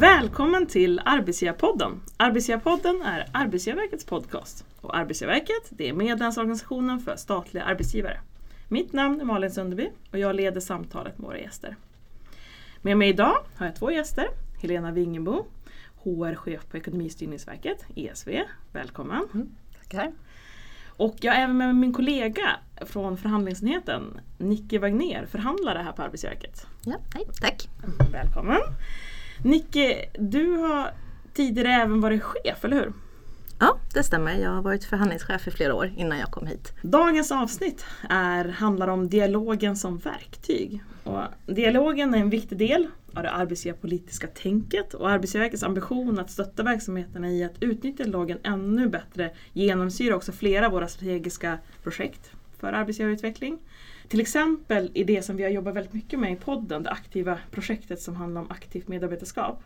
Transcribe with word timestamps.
Välkommen 0.00 0.66
till 0.66 1.00
Arbetsgivarpodden. 1.04 2.00
Arbetsgivarpodden 2.16 3.02
är 3.02 3.26
Arbetsgivarverkets 3.32 4.04
podcast. 4.04 4.64
Och 4.80 4.96
Arbetsgivarverket 4.96 5.62
det 5.70 5.88
är 5.88 5.92
medlemsorganisationen 5.92 7.00
för 7.00 7.16
statliga 7.16 7.64
arbetsgivare. 7.64 8.20
Mitt 8.68 8.92
namn 8.92 9.20
är 9.20 9.24
Malin 9.24 9.50
Sunderby 9.50 9.90
och 10.12 10.18
jag 10.18 10.36
leder 10.36 10.60
samtalet 10.60 11.18
med 11.18 11.26
våra 11.26 11.38
gäster. 11.38 11.76
Med 12.82 12.98
mig 12.98 13.08
idag 13.08 13.36
har 13.56 13.66
jag 13.66 13.76
två 13.76 13.90
gäster. 13.90 14.28
Helena 14.62 14.92
Wingebo, 14.92 15.46
HR-chef 16.02 16.66
på 16.70 16.76
Ekonomistyrningsverket, 16.76 17.84
ESV. 17.94 18.30
Välkommen! 18.72 19.28
Mm, 19.34 19.48
tackar! 19.78 20.12
Och 20.86 21.16
jag 21.20 21.36
är 21.36 21.44
även 21.44 21.56
med 21.56 21.76
min 21.76 21.92
kollega 21.92 22.50
från 22.86 23.16
förhandlingsenheten, 23.16 24.20
Nicke 24.38 24.78
Wagner, 24.78 25.26
förhandlare 25.26 25.78
här 25.78 25.92
på 25.92 26.02
Arbetsgivarverket. 26.02 26.66
Ja, 26.84 26.96
hej, 27.14 27.26
tack! 27.40 27.68
Välkommen! 28.12 28.60
Nicke, 29.44 30.08
du 30.18 30.56
har 30.56 30.90
tidigare 31.34 31.68
även 31.68 32.00
varit 32.00 32.22
chef, 32.22 32.64
eller 32.64 32.76
hur? 32.76 32.92
Ja, 33.58 33.78
det 33.94 34.02
stämmer. 34.02 34.38
Jag 34.38 34.50
har 34.50 34.62
varit 34.62 34.84
förhandlingschef 34.84 35.48
i 35.48 35.50
flera 35.50 35.74
år 35.74 35.92
innan 35.96 36.18
jag 36.18 36.30
kom 36.30 36.46
hit. 36.46 36.72
Dagens 36.82 37.32
avsnitt 37.32 37.84
är, 38.08 38.44
handlar 38.44 38.88
om 38.88 39.08
dialogen 39.08 39.76
som 39.76 39.98
verktyg. 39.98 40.82
Och 41.04 41.20
dialogen 41.46 42.14
är 42.14 42.18
en 42.18 42.30
viktig 42.30 42.58
del 42.58 42.86
av 43.14 43.22
det 43.22 43.30
arbetsgivarpolitiska 43.30 44.26
tänket 44.26 44.94
och 44.94 45.10
Arbetsgivarverkets 45.10 45.62
ambition 45.62 46.18
att 46.18 46.30
stötta 46.30 46.62
verksamheterna 46.62 47.30
i 47.30 47.44
att 47.44 47.62
utnyttja 47.62 48.04
dialogen 48.04 48.38
ännu 48.42 48.88
bättre 48.88 49.30
genomsyrar 49.52 50.14
också 50.14 50.32
flera 50.32 50.66
av 50.66 50.72
våra 50.72 50.88
strategiska 50.88 51.58
projekt 51.82 52.30
för 52.60 52.72
arbetsgivarutveckling. 52.72 53.58
Till 54.08 54.20
exempel 54.20 54.90
i 54.94 55.04
det 55.04 55.22
som 55.22 55.36
vi 55.36 55.42
har 55.42 55.50
jobbat 55.50 55.74
väldigt 55.74 55.92
mycket 55.92 56.20
med 56.20 56.32
i 56.32 56.36
podden, 56.36 56.82
det 56.82 56.90
aktiva 56.90 57.38
projektet 57.50 58.00
som 58.00 58.16
handlar 58.16 58.40
om 58.40 58.50
aktivt 58.50 58.88
medarbetarskap. 58.88 59.62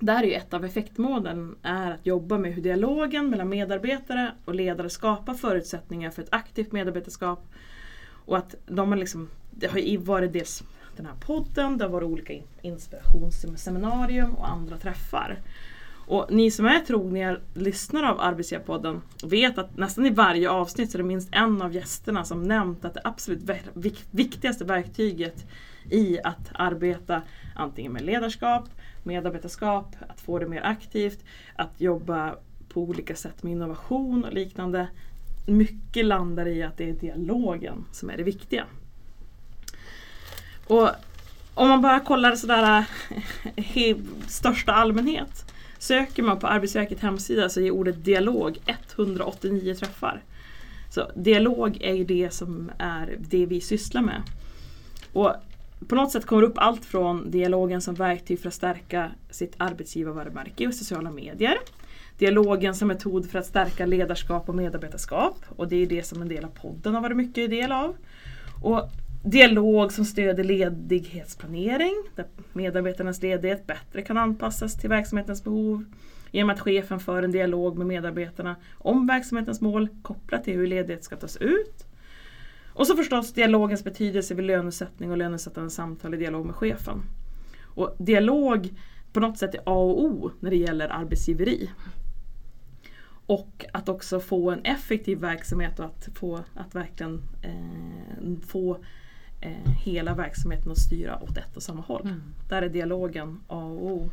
Där 0.00 0.22
är 0.22 0.26
ju 0.26 0.32
ett 0.32 0.54
av 0.54 0.64
effektmålen 0.64 1.56
är 1.62 1.90
att 1.90 2.06
jobba 2.06 2.38
med 2.38 2.54
hur 2.54 2.62
dialogen 2.62 3.30
mellan 3.30 3.48
medarbetare 3.48 4.32
och 4.44 4.54
ledare 4.54 4.90
skapar 4.90 5.34
förutsättningar 5.34 6.10
för 6.10 6.22
ett 6.22 6.32
aktivt 6.32 6.72
medarbetarskap. 6.72 7.46
Och 8.24 8.38
att 8.38 8.54
de 8.66 8.88
har 8.88 8.96
liksom, 8.96 9.28
det 9.50 9.66
har 9.66 9.98
varit 9.98 10.32
dels 10.32 10.62
den 10.96 11.06
här 11.06 11.14
podden, 11.20 11.78
det 11.78 11.84
har 11.84 11.90
varit 11.90 12.08
olika 12.08 12.34
inspirationsseminarium 12.62 14.34
och 14.34 14.50
andra 14.50 14.76
träffar. 14.76 15.38
Och 16.10 16.26
ni 16.30 16.50
som 16.50 16.66
är 16.66 16.80
trogna 16.80 17.36
lyssnare 17.54 18.10
av 18.10 18.20
Arbetsgivarpodden 18.20 19.02
vet 19.24 19.58
att 19.58 19.76
nästan 19.76 20.06
i 20.06 20.10
varje 20.10 20.50
avsnitt 20.50 20.90
så 20.90 20.96
är 20.96 21.02
det 21.02 21.08
minst 21.08 21.28
en 21.32 21.62
av 21.62 21.74
gästerna 21.74 22.24
som 22.24 22.42
nämnt 22.42 22.84
att 22.84 22.94
det 22.94 23.00
absolut 23.04 23.50
viktigaste 24.10 24.64
verktyget 24.64 25.46
i 25.90 26.20
att 26.24 26.50
arbeta 26.54 27.22
antingen 27.56 27.92
med 27.92 28.02
ledarskap, 28.02 28.68
medarbetarskap, 29.02 29.96
att 30.08 30.20
få 30.20 30.38
det 30.38 30.48
mer 30.48 30.62
aktivt, 30.62 31.24
att 31.56 31.80
jobba 31.80 32.34
på 32.68 32.80
olika 32.82 33.16
sätt 33.16 33.42
med 33.42 33.52
innovation 33.52 34.24
och 34.24 34.32
liknande. 34.32 34.88
Mycket 35.46 36.04
landar 36.04 36.48
i 36.48 36.62
att 36.62 36.76
det 36.76 36.90
är 36.90 36.92
dialogen 36.92 37.84
som 37.92 38.10
är 38.10 38.16
det 38.16 38.22
viktiga. 38.22 38.64
Och 40.66 40.88
om 41.54 41.68
man 41.68 41.82
bara 41.82 42.00
kollar 42.00 42.36
sådär 42.36 42.84
eh, 43.56 43.78
i 43.78 44.02
största 44.28 44.72
allmänhet 44.72 45.49
Söker 45.80 46.22
man 46.22 46.38
på 46.38 46.46
Arbetsverkets 46.46 47.02
hemsida 47.02 47.48
så 47.48 47.60
ger 47.60 47.70
ordet 47.70 48.04
dialog 48.04 48.58
189 48.66 49.74
träffar. 49.74 50.22
Så 50.90 51.10
dialog 51.14 51.78
är 51.80 51.94
ju 51.94 52.04
det 52.04 52.34
som 52.34 52.70
är 52.78 53.16
det 53.18 53.46
vi 53.46 53.60
sysslar 53.60 54.02
med. 54.02 54.22
Och 55.12 55.34
på 55.88 55.94
något 55.94 56.10
sätt 56.10 56.26
kommer 56.26 56.42
upp 56.42 56.58
allt 56.58 56.84
från 56.84 57.30
dialogen 57.30 57.80
som 57.80 57.94
verktyg 57.94 58.40
för 58.40 58.48
att 58.48 58.54
stärka 58.54 59.10
sitt 59.30 59.54
arbetsgivarvarumärke 59.56 60.66
och 60.66 60.74
sociala 60.74 61.10
medier. 61.10 61.58
Dialogen 62.18 62.74
som 62.74 62.88
metod 62.88 63.30
för 63.30 63.38
att 63.38 63.46
stärka 63.46 63.86
ledarskap 63.86 64.48
och 64.48 64.54
medarbetarskap. 64.54 65.36
Och 65.56 65.68
det 65.68 65.76
är 65.76 65.86
det 65.86 66.02
som 66.02 66.22
en 66.22 66.28
del 66.28 66.44
av 66.44 66.48
podden 66.48 66.94
har 66.94 67.02
varit 67.02 67.16
mycket 67.16 67.50
del 67.50 67.72
av. 67.72 67.96
Och 68.62 68.90
Dialog 69.22 69.92
som 69.92 70.04
stöder 70.04 70.44
ledighetsplanering 70.44 71.94
där 72.14 72.26
medarbetarnas 72.52 73.22
ledighet 73.22 73.66
bättre 73.66 74.02
kan 74.02 74.16
anpassas 74.16 74.76
till 74.76 74.90
verksamhetens 74.90 75.44
behov 75.44 75.84
genom 76.30 76.50
att 76.50 76.60
chefen 76.60 77.00
för 77.00 77.22
en 77.22 77.32
dialog 77.32 77.78
med 77.78 77.86
medarbetarna 77.86 78.56
om 78.78 79.06
verksamhetens 79.06 79.60
mål 79.60 79.88
kopplat 80.02 80.44
till 80.44 80.54
hur 80.54 80.66
ledighet 80.66 81.04
ska 81.04 81.16
tas 81.16 81.36
ut. 81.36 81.86
Och 82.72 82.86
så 82.86 82.96
förstås 82.96 83.32
dialogens 83.32 83.84
betydelse 83.84 84.34
vid 84.34 84.44
lönesättning 84.44 85.10
och 85.10 85.16
lönesättande 85.16 85.70
samtal 85.70 86.14
i 86.14 86.16
dialog 86.16 86.46
med 86.46 86.54
chefen. 86.54 87.02
Och 87.64 87.96
dialog 87.98 88.68
på 89.12 89.20
något 89.20 89.38
sätt 89.38 89.54
är 89.54 89.60
A 89.66 89.74
och 89.74 90.04
O 90.04 90.30
när 90.40 90.50
det 90.50 90.56
gäller 90.56 90.88
arbetsgiveri. 90.88 91.70
Och 93.26 93.64
att 93.72 93.88
också 93.88 94.20
få 94.20 94.50
en 94.50 94.64
effektiv 94.64 95.18
verksamhet 95.18 95.78
och 95.78 95.84
att 95.84 96.08
få 96.14 96.40
att 96.54 96.74
verkligen 96.74 97.22
eh, 97.42 98.46
få 98.46 98.78
eh, 99.40 99.70
hela 99.84 100.14
verksamheten 100.14 100.72
att 100.72 100.78
styra 100.78 101.22
åt 101.22 101.36
ett 101.36 101.56
och 101.56 101.62
samma 101.62 101.80
håll. 101.80 102.02
Mm. 102.02 102.22
Där 102.48 102.62
är 102.62 102.68
dialogen 102.68 103.40
A 103.48 103.64
och 103.64 103.90
O. 103.90 104.10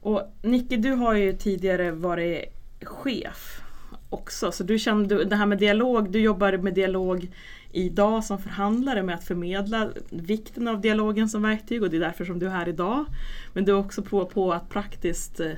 Och 0.00 0.22
Nicke, 0.42 0.76
du 0.76 0.92
har 0.92 1.14
ju 1.14 1.32
tidigare 1.32 1.90
varit 1.90 2.44
chef 2.82 3.62
också, 4.10 4.52
så 4.52 4.64
du 4.64 4.78
kände 4.78 5.24
det 5.24 5.36
här 5.36 5.46
med 5.46 5.58
dialog, 5.58 6.10
du 6.10 6.20
jobbar 6.20 6.56
med 6.56 6.74
dialog 6.74 7.30
idag 7.72 8.24
som 8.24 8.38
förhandlare 8.38 9.02
med 9.02 9.14
att 9.14 9.24
förmedla 9.24 9.90
vikten 10.10 10.68
av 10.68 10.80
dialogen 10.80 11.28
som 11.28 11.42
verktyg 11.42 11.82
och 11.82 11.90
det 11.90 11.96
är 11.96 12.00
därför 12.00 12.24
som 12.24 12.38
du 12.38 12.46
är 12.46 12.50
här 12.50 12.68
idag. 12.68 13.04
Men 13.52 13.64
du 13.64 13.72
är 13.72 13.76
också 13.76 14.02
på, 14.02 14.26
på 14.26 14.52
att 14.52 14.68
praktiskt 14.68 15.40
eh, 15.40 15.52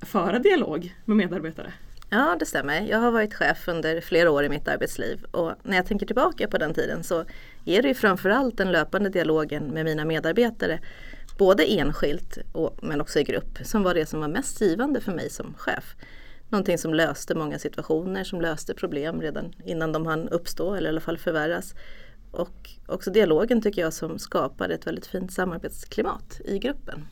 föra 0.00 0.38
dialog 0.38 0.94
med 1.04 1.16
medarbetare. 1.16 1.72
Ja, 2.10 2.36
det 2.38 2.46
stämmer. 2.46 2.80
Jag 2.80 2.98
har 2.98 3.10
varit 3.10 3.34
chef 3.34 3.68
under 3.68 4.00
flera 4.00 4.30
år 4.30 4.44
i 4.44 4.48
mitt 4.48 4.68
arbetsliv 4.68 5.24
och 5.30 5.52
när 5.62 5.76
jag 5.76 5.86
tänker 5.86 6.06
tillbaka 6.06 6.48
på 6.48 6.58
den 6.58 6.74
tiden 6.74 7.04
så 7.04 7.24
är 7.64 7.82
det 7.82 7.88
ju 7.88 7.94
framförallt 7.94 8.56
den 8.56 8.72
löpande 8.72 9.08
dialogen 9.08 9.64
med 9.64 9.84
mina 9.84 10.04
medarbetare, 10.04 10.80
både 11.38 11.64
enskilt 11.64 12.38
och, 12.52 12.78
men 12.82 13.00
också 13.00 13.18
i 13.18 13.24
grupp, 13.24 13.58
som 13.62 13.82
var 13.82 13.94
det 13.94 14.06
som 14.06 14.20
var 14.20 14.28
mest 14.28 14.60
givande 14.60 15.00
för 15.00 15.12
mig 15.12 15.30
som 15.30 15.54
chef. 15.58 15.96
Någonting 16.48 16.78
som 16.78 16.94
löste 16.94 17.34
många 17.34 17.58
situationer, 17.58 18.24
som 18.24 18.40
löste 18.40 18.74
problem 18.74 19.20
redan 19.20 19.52
innan 19.64 19.92
de 19.92 20.06
hann 20.06 20.28
uppstå 20.28 20.74
eller 20.74 20.86
i 20.86 20.88
alla 20.88 21.00
fall 21.00 21.18
förvärras. 21.18 21.74
Och 22.30 22.70
också 22.86 23.10
dialogen 23.10 23.62
tycker 23.62 23.82
jag 23.82 23.92
som 23.92 24.18
skapade 24.18 24.74
ett 24.74 24.86
väldigt 24.86 25.06
fint 25.06 25.32
samarbetsklimat 25.32 26.40
i 26.44 26.58
gruppen. 26.58 27.06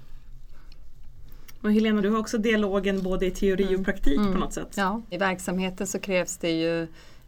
Och 1.65 1.73
Helena, 1.73 2.01
du 2.01 2.11
har 2.11 2.19
också 2.19 2.39
dialogen 2.39 3.03
både 3.03 3.27
i 3.27 3.31
teori 3.31 3.65
och 3.65 3.71
mm. 3.71 3.85
praktik 3.85 4.17
mm. 4.19 4.33
på 4.33 4.39
något 4.39 4.53
sätt. 4.53 4.75
Ja, 4.77 5.03
i 5.11 5.19
verksamheten 5.19 5.87
så 5.87 5.99
krävs 5.99 6.37
det 6.37 6.51
ju 6.51 6.83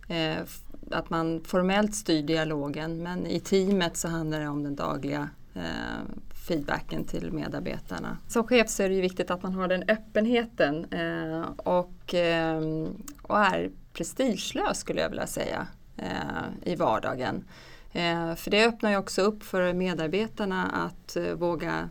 eh, 0.09 0.43
att 0.91 1.11
man 1.11 1.41
formellt 1.45 1.95
styr 1.95 2.23
dialogen 2.23 3.03
men 3.03 3.27
i 3.27 3.41
teamet 3.41 3.97
så 3.97 4.09
handlar 4.09 4.41
det 4.41 4.49
om 4.49 4.63
den 4.63 4.77
dagliga 4.77 5.29
eh, 5.55 5.63
feedbacken 6.49 7.05
till 7.05 7.33
medarbetarna. 7.33 8.19
Som 8.29 8.45
chef 8.47 8.69
så 8.69 8.83
är 8.83 8.89
det 8.89 8.95
ju 8.95 9.01
viktigt 9.01 9.31
att 9.31 9.43
man 9.43 9.55
har 9.55 9.69
den 9.69 9.85
öppenheten 9.89 10.85
eh, 10.85 11.43
och, 11.57 12.15
eh, 12.15 12.61
och 13.23 13.39
är 13.39 13.71
prestigelös 13.93 14.79
skulle 14.79 15.01
jag 15.01 15.09
vilja 15.09 15.27
säga 15.27 15.67
eh, 15.97 16.73
i 16.73 16.77
vardagen. 16.77 17.45
Eh, 17.93 18.35
för 18.35 18.51
det 18.51 18.67
öppnar 18.67 18.91
ju 18.91 18.97
också 18.97 19.23
upp 19.23 19.43
för 19.43 19.73
medarbetarna 19.73 20.67
att 20.67 21.17
våga 21.37 21.89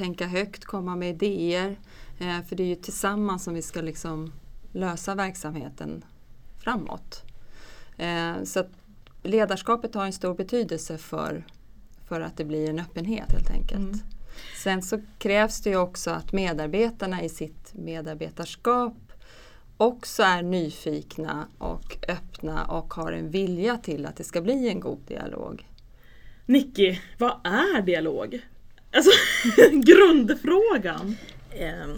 tänka 0.00 0.26
högt, 0.26 0.64
komma 0.64 0.96
med 0.96 1.10
idéer. 1.10 1.78
Eh, 2.18 2.42
för 2.48 2.56
det 2.56 2.62
är 2.62 2.66
ju 2.66 2.74
tillsammans 2.74 3.44
som 3.44 3.54
vi 3.54 3.62
ska 3.62 3.80
liksom 3.80 4.32
lösa 4.72 5.14
verksamheten 5.14 6.04
framåt. 6.58 7.22
Eh, 7.96 8.42
så 8.44 8.64
ledarskapet 9.22 9.94
har 9.94 10.06
en 10.06 10.12
stor 10.12 10.34
betydelse 10.34 10.98
för, 10.98 11.46
för 12.08 12.20
att 12.20 12.36
det 12.36 12.44
blir 12.44 12.70
en 12.70 12.78
öppenhet 12.78 13.32
helt 13.32 13.50
enkelt. 13.50 13.80
Mm. 13.80 14.00
Sen 14.62 14.82
så 14.82 15.00
krävs 15.18 15.60
det 15.60 15.70
ju 15.70 15.76
också 15.76 16.10
att 16.10 16.32
medarbetarna 16.32 17.22
i 17.22 17.28
sitt 17.28 17.74
medarbetarskap 17.74 19.12
också 19.76 20.22
är 20.22 20.42
nyfikna 20.42 21.48
och 21.58 21.96
öppna 22.08 22.64
och 22.64 22.94
har 22.94 23.12
en 23.12 23.30
vilja 23.30 23.76
till 23.76 24.06
att 24.06 24.16
det 24.16 24.24
ska 24.24 24.40
bli 24.40 24.68
en 24.68 24.80
god 24.80 25.00
dialog. 25.08 25.66
Nicky, 26.46 26.98
vad 27.18 27.40
är 27.44 27.82
dialog? 27.82 28.40
Alltså 28.90 29.10
grundfrågan. 29.72 31.16
Um, 31.84 31.96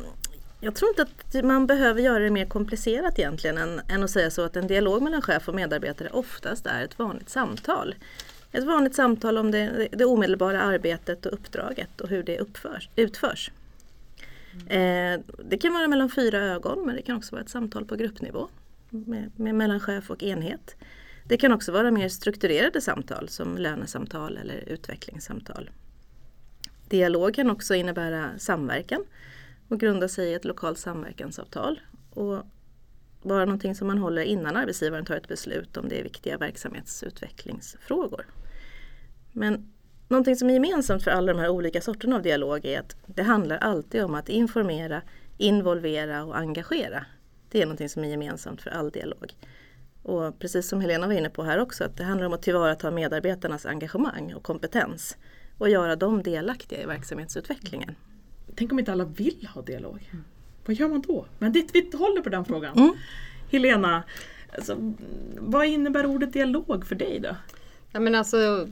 jag 0.60 0.74
tror 0.74 0.88
inte 0.88 1.02
att 1.02 1.44
man 1.44 1.66
behöver 1.66 2.00
göra 2.00 2.18
det 2.18 2.30
mer 2.30 2.46
komplicerat 2.46 3.18
egentligen 3.18 3.58
än, 3.58 3.80
än 3.88 4.02
att 4.02 4.10
säga 4.10 4.30
så 4.30 4.42
att 4.42 4.56
en 4.56 4.66
dialog 4.66 5.02
mellan 5.02 5.22
chef 5.22 5.48
och 5.48 5.54
medarbetare 5.54 6.08
oftast 6.08 6.66
är 6.66 6.84
ett 6.84 6.98
vanligt 6.98 7.28
samtal. 7.28 7.94
Ett 8.52 8.64
vanligt 8.64 8.94
samtal 8.94 9.38
om 9.38 9.50
det, 9.50 9.88
det 9.92 10.04
omedelbara 10.04 10.62
arbetet 10.62 11.26
och 11.26 11.32
uppdraget 11.32 12.00
och 12.00 12.08
hur 12.08 12.22
det 12.22 12.38
uppförs, 12.38 12.88
utförs. 12.96 13.50
Mm. 14.52 15.20
Eh, 15.20 15.20
det 15.44 15.58
kan 15.58 15.74
vara 15.74 15.88
mellan 15.88 16.10
fyra 16.10 16.38
ögon 16.38 16.86
men 16.86 16.96
det 16.96 17.02
kan 17.02 17.16
också 17.16 17.34
vara 17.34 17.42
ett 17.42 17.50
samtal 17.50 17.84
på 17.84 17.96
gruppnivå 17.96 18.48
med, 18.90 19.30
med 19.36 19.54
mellan 19.54 19.80
chef 19.80 20.10
och 20.10 20.22
enhet. 20.22 20.76
Det 21.24 21.36
kan 21.36 21.52
också 21.52 21.72
vara 21.72 21.90
mer 21.90 22.08
strukturerade 22.08 22.80
samtal 22.80 23.28
som 23.28 23.58
lönesamtal 23.58 24.36
eller 24.36 24.64
utvecklingssamtal. 24.66 25.70
Dialog 26.92 27.34
kan 27.34 27.50
också 27.50 27.74
innebära 27.74 28.38
samverkan 28.38 29.04
och 29.68 29.80
grunda 29.80 30.08
sig 30.08 30.28
i 30.28 30.34
ett 30.34 30.44
lokalt 30.44 30.78
samverkansavtal. 30.78 31.80
Och 32.10 32.42
vara 33.22 33.44
någonting 33.44 33.74
som 33.74 33.86
man 33.86 33.98
håller 33.98 34.22
innan 34.22 34.56
arbetsgivaren 34.56 35.04
tar 35.04 35.16
ett 35.16 35.28
beslut 35.28 35.76
om 35.76 35.88
det 35.88 35.98
är 35.98 36.02
viktiga 36.02 36.38
verksamhetsutvecklingsfrågor. 36.38 38.26
Men 39.32 39.72
någonting 40.08 40.36
som 40.36 40.50
är 40.50 40.54
gemensamt 40.54 41.04
för 41.04 41.10
alla 41.10 41.32
de 41.32 41.38
här 41.38 41.48
olika 41.48 41.80
sorterna 41.80 42.16
av 42.16 42.22
dialog 42.22 42.64
är 42.64 42.80
att 42.80 42.96
det 43.06 43.22
handlar 43.22 43.56
alltid 43.56 44.04
om 44.04 44.14
att 44.14 44.28
informera, 44.28 45.02
involvera 45.38 46.24
och 46.24 46.38
engagera. 46.38 47.06
Det 47.50 47.62
är 47.62 47.66
någonting 47.66 47.88
som 47.88 48.04
är 48.04 48.08
gemensamt 48.08 48.62
för 48.62 48.70
all 48.70 48.90
dialog. 48.90 49.34
Och 50.02 50.38
precis 50.38 50.68
som 50.68 50.80
Helena 50.80 51.06
var 51.06 51.14
inne 51.14 51.30
på 51.30 51.42
här 51.42 51.58
också, 51.58 51.84
att 51.84 51.96
det 51.96 52.04
handlar 52.04 52.26
om 52.26 52.32
att 52.32 52.42
tillvarata 52.42 52.90
medarbetarnas 52.90 53.66
engagemang 53.66 54.34
och 54.34 54.42
kompetens 54.42 55.16
och 55.58 55.69
göra 55.69 55.96
dem 55.96 56.22
delaktiga 56.22 56.82
i 56.82 56.87
verksamhetsutvecklingen. 56.87 57.94
Tänk 58.54 58.72
om 58.72 58.78
inte 58.78 58.93
alla 58.93 59.04
vill 59.04 59.49
ha 59.54 59.62
dialog? 59.62 60.08
Mm. 60.12 60.25
Vad 60.66 60.76
gör 60.76 60.88
man 60.88 61.00
då? 61.00 61.26
Men 61.38 61.52
det, 61.52 61.75
vi 61.75 61.90
håller 61.94 62.22
på 62.22 62.28
den 62.28 62.44
frågan. 62.44 62.76
Mm. 62.76 62.94
Helena, 63.50 64.02
alltså, 64.54 64.94
vad 65.38 65.66
innebär 65.66 66.06
ordet 66.06 66.32
dialog 66.32 66.87
för 66.87 66.94
dig 66.94 67.20
då? 67.20 67.37
Ja, 67.93 68.00
men 68.00 68.14
alltså, 68.14 68.69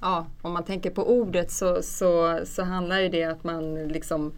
ja, 0.00 0.26
om 0.42 0.52
man 0.52 0.64
tänker 0.64 0.90
på 0.90 1.10
ordet 1.10 1.50
så, 1.52 1.82
så, 1.82 2.40
så 2.44 2.62
handlar 2.62 3.00
det 3.00 3.24
att 3.24 3.44
man 3.44 3.88
liksom 3.88 4.32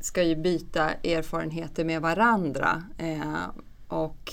ska 0.00 0.22
ju 0.22 0.36
byta 0.36 0.90
erfarenheter 0.90 1.84
med 1.84 2.02
varandra 2.02 2.82
eh, 2.98 3.48
och 3.88 4.32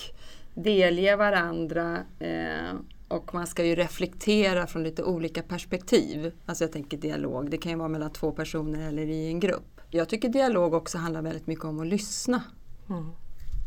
delge 0.53 1.15
varandra 1.15 1.99
eh, 2.19 2.73
och 3.07 3.33
man 3.33 3.47
ska 3.47 3.65
ju 3.65 3.75
reflektera 3.75 4.67
från 4.67 4.83
lite 4.83 5.03
olika 5.03 5.41
perspektiv. 5.43 6.31
Alltså 6.45 6.63
jag 6.63 6.71
tänker 6.71 6.97
dialog, 6.97 7.51
det 7.51 7.57
kan 7.57 7.71
ju 7.71 7.77
vara 7.77 7.89
mellan 7.89 8.11
två 8.11 8.31
personer 8.31 8.87
eller 8.87 9.07
i 9.07 9.27
en 9.27 9.39
grupp. 9.39 9.81
Jag 9.89 10.09
tycker 10.09 10.29
dialog 10.29 10.73
också 10.73 10.97
handlar 10.97 11.21
väldigt 11.21 11.47
mycket 11.47 11.65
om 11.65 11.79
att 11.79 11.87
lyssna. 11.87 12.43
Mm. 12.89 13.11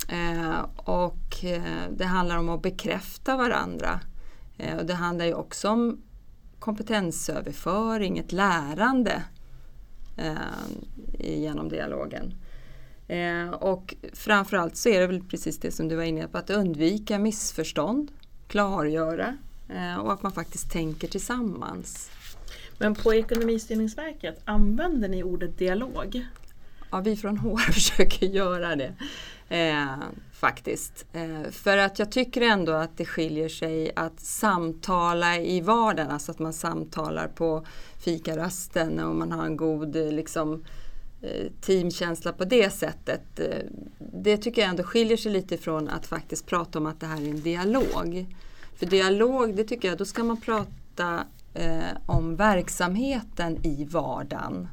Eh, 0.09 0.61
och 0.77 1.45
eh, 1.45 1.63
det 1.97 2.05
handlar 2.05 2.37
om 2.37 2.49
att 2.49 2.63
bekräfta 2.63 3.37
varandra. 3.37 4.01
Eh, 4.59 4.77
och 4.77 4.87
det 4.87 4.95
handlar 4.95 5.25
ju 5.25 5.35
också 5.35 5.69
om 5.69 6.03
kompetensöverföring, 6.59 8.19
ett 8.19 8.33
lärande 8.33 9.23
eh, 10.17 10.35
genom 11.19 11.69
dialogen. 11.69 12.35
Eh, 13.09 13.51
och 13.51 13.95
framförallt 14.13 14.77
så 14.77 14.89
är 14.89 15.01
det 15.01 15.07
väl 15.07 15.25
precis 15.25 15.59
det 15.59 15.71
som 15.71 15.89
du 15.89 15.97
var 15.97 16.03
inne 16.03 16.29
på, 16.29 16.39
att 16.39 16.51
undvika 16.51 17.19
missförstånd, 17.19 18.13
klargöra 18.49 19.37
eh, 19.69 19.97
och 19.99 20.13
att 20.13 20.23
man 20.23 20.33
faktiskt 20.33 20.71
tänker 20.71 21.09
tillsammans. 21.09 22.11
Men 22.79 22.95
på 22.95 23.15
Ekonomistyrningsverket, 23.15 24.41
använder 24.45 25.09
ni 25.09 25.23
ordet 25.23 25.59
dialog? 25.59 26.27
Ja, 26.91 27.01
vi 27.01 27.17
från 27.17 27.39
HR 27.39 27.57
försöker 27.73 28.27
göra 28.27 28.77
det. 28.77 28.95
Eh, 29.49 29.97
faktiskt. 30.33 31.07
Eh, 31.13 31.51
för 31.51 31.79
att 31.79 31.99
jag 31.99 32.13
tycker 32.13 32.41
ändå 32.41 32.73
att 32.73 32.97
det 32.97 33.05
skiljer 33.05 33.49
sig 33.49 33.93
att 33.97 34.21
samtala 34.21 35.39
i 35.39 35.61
vardagen, 35.61 36.11
alltså 36.11 36.31
att 36.31 36.39
man 36.39 36.53
samtalar 36.53 37.29
på 37.29 37.67
fikarasten 37.99 39.01
och 39.01 39.15
man 39.15 39.33
har 39.33 39.47
en 39.47 39.57
god 39.57 39.97
liksom, 39.97 40.55
eh, 40.55 40.61
Eh, 41.23 41.47
teamkänsla 41.61 42.33
på 42.33 42.45
det 42.45 42.71
sättet. 42.71 43.41
Eh, 43.41 43.47
det 43.99 44.37
tycker 44.37 44.63
jag 44.63 44.71
ändå 44.71 44.83
skiljer 44.83 45.17
sig 45.17 45.33
lite 45.33 45.57
från 45.57 45.89
att 45.89 46.07
faktiskt 46.07 46.47
prata 46.47 46.79
om 46.79 46.87
att 46.87 47.01
det 47.01 47.07
här 47.07 47.23
är 47.23 47.31
en 47.31 47.43
dialog. 47.43 48.27
För 48.77 48.87
dialog, 48.87 49.57
det 49.57 49.65
tycker 49.65 49.89
jag, 49.89 49.99
då 49.99 50.05
ska 50.05 50.25
man 50.25 50.41
prata 50.41 51.25
eh, 51.55 51.97
om 52.07 52.37
verksamheten 52.37 53.67
i 53.67 53.85
vardagen. 53.85 54.69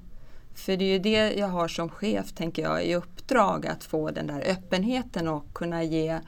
För 0.56 0.78
det 0.78 0.86
är 0.86 0.94
ju 0.94 1.00
det 1.00 1.34
jag 1.34 1.48
har 1.48 1.68
som 1.68 1.90
chef, 1.90 2.34
tänker 2.34 2.62
jag, 2.62 2.86
i 2.86 2.96
uppdrag 2.96 3.68
att 3.68 3.84
få 3.84 4.12
den 4.12 4.28
där 4.28 4.44
öppenheten 4.48 5.28
och 5.28 5.54
kunna 5.54 5.84
ge 5.84 6.20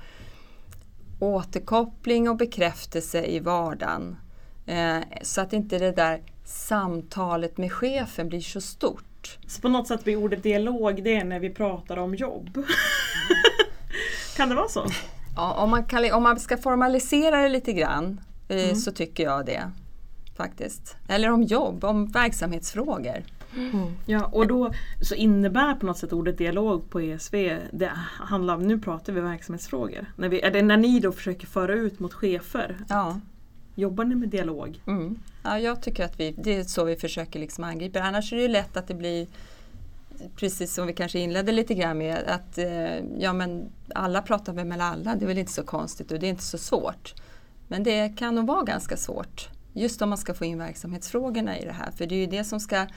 återkoppling 1.20 2.30
och 2.30 2.38
bekräftelse 2.38 3.26
i 3.26 3.40
vardagen. 3.40 4.18
Eh, 4.66 5.00
så 5.22 5.42
att 5.42 5.54
inte 5.54 5.80
det 5.80 5.92
där 5.92 6.22
samtalet 6.46 7.58
med 7.58 7.72
chefen 7.72 8.30
blir 8.30 8.42
så 8.42 8.62
stort. 8.62 9.07
Så 9.48 9.62
på 9.62 9.70
något 9.70 9.88
sätt 9.88 10.04
blir 10.04 10.16
ordet 10.16 10.44
dialog 10.44 11.04
det 11.04 11.16
är 11.16 11.24
när 11.24 11.40
vi 11.40 11.50
pratar 11.50 11.98
om 11.98 12.16
jobb? 12.16 12.66
kan 14.38 14.50
det 14.50 14.56
vara 14.56 14.68
så? 14.68 14.86
Ja, 15.36 15.54
om 15.54 15.70
man, 15.70 15.86
kan, 15.86 16.12
om 16.14 16.24
man 16.24 16.40
ska 16.40 16.58
formalisera 16.58 17.42
det 17.42 17.50
lite 17.50 17.74
grann 17.74 18.22
eh, 18.48 18.64
mm. 18.64 18.76
så 18.76 18.92
tycker 18.92 19.24
jag 19.24 19.46
det. 19.46 19.72
Faktiskt. 20.38 20.96
Eller 21.08 21.32
om 21.32 21.44
jobb, 21.44 21.84
om 21.84 22.08
verksamhetsfrågor. 22.08 23.24
Mm. 23.56 23.94
Ja, 24.06 24.26
och 24.26 24.48
då 24.48 24.72
så 25.02 25.16
innebär 25.16 25.76
på 25.76 25.86
något 25.86 25.98
sätt 25.98 26.14
ordet 26.14 26.38
dialog 26.38 26.90
på 26.90 27.00
ESV, 27.00 27.58
det 27.72 27.92
handlar 28.20 28.56
om, 28.56 28.64
nu 28.64 28.80
pratar 28.80 29.14
vi 29.14 29.22
verksamhetsfrågor. 29.22 30.06
När, 30.16 30.30
vi, 30.30 30.42
är 30.42 30.52
det 30.52 30.62
när 30.62 30.78
ni 30.78 31.00
då 31.00 31.12
försöker 31.12 31.48
föra 31.48 31.74
ut 31.74 32.00
mot 32.00 32.14
chefer? 32.14 32.78
Ja. 32.90 33.20
Jobbar 33.78 34.04
ni 34.04 34.16
med 34.16 34.30
dialog? 34.30 34.82
Mm. 34.88 35.20
Ja, 35.44 35.60
jag 35.60 35.82
tycker 35.82 36.06
att 36.06 36.20
vi, 36.20 36.32
det 36.32 36.56
är 36.56 36.64
så 36.64 36.84
vi 36.84 36.96
försöker 36.96 37.40
liksom 37.40 37.64
angripa 37.64 38.00
Annars 38.00 38.34
är 38.34 38.38
det 38.38 38.42
ju 38.42 38.48
lätt 38.48 38.78
att 38.78 38.88
det 38.88 38.94
blir 38.94 39.28
precis 40.36 40.74
som 40.74 40.88
vi 40.88 40.94
kanske 40.94 41.20
inledde 41.20 41.52
lite 41.52 41.74
grann 41.74 41.98
med 41.98 42.18
att 42.28 42.58
eh, 42.58 42.98
ja, 43.20 43.34
men 43.34 43.70
alla 43.96 44.22
pratar 44.22 44.54
väl 44.54 44.66
med 44.66 44.82
alla, 44.82 45.16
det 45.16 45.26
är 45.26 45.28
väl 45.28 45.38
inte 45.38 45.52
så 45.52 45.64
konstigt 45.64 46.12
och 46.12 46.20
det 46.20 46.28
är 46.28 46.30
inte 46.30 46.44
så 46.44 46.58
svårt. 46.58 47.14
Men 47.68 47.84
det 47.84 48.18
kan 48.18 48.36
nog 48.36 48.48
vara 48.48 48.64
ganska 48.64 48.98
svårt. 48.98 49.50
Just 49.74 50.02
om 50.02 50.10
man 50.10 50.18
ska 50.18 50.34
få 50.34 50.46
in 50.46 50.58
verksamhetsfrågorna 50.58 51.60
i 51.60 51.66
det 51.66 51.72
här. 51.72 51.92
För 51.92 52.06
det 52.06 52.16
är 52.16 52.20
ju 52.20 52.26
det 52.28 52.44
som 52.44 52.60
ska 52.60 52.88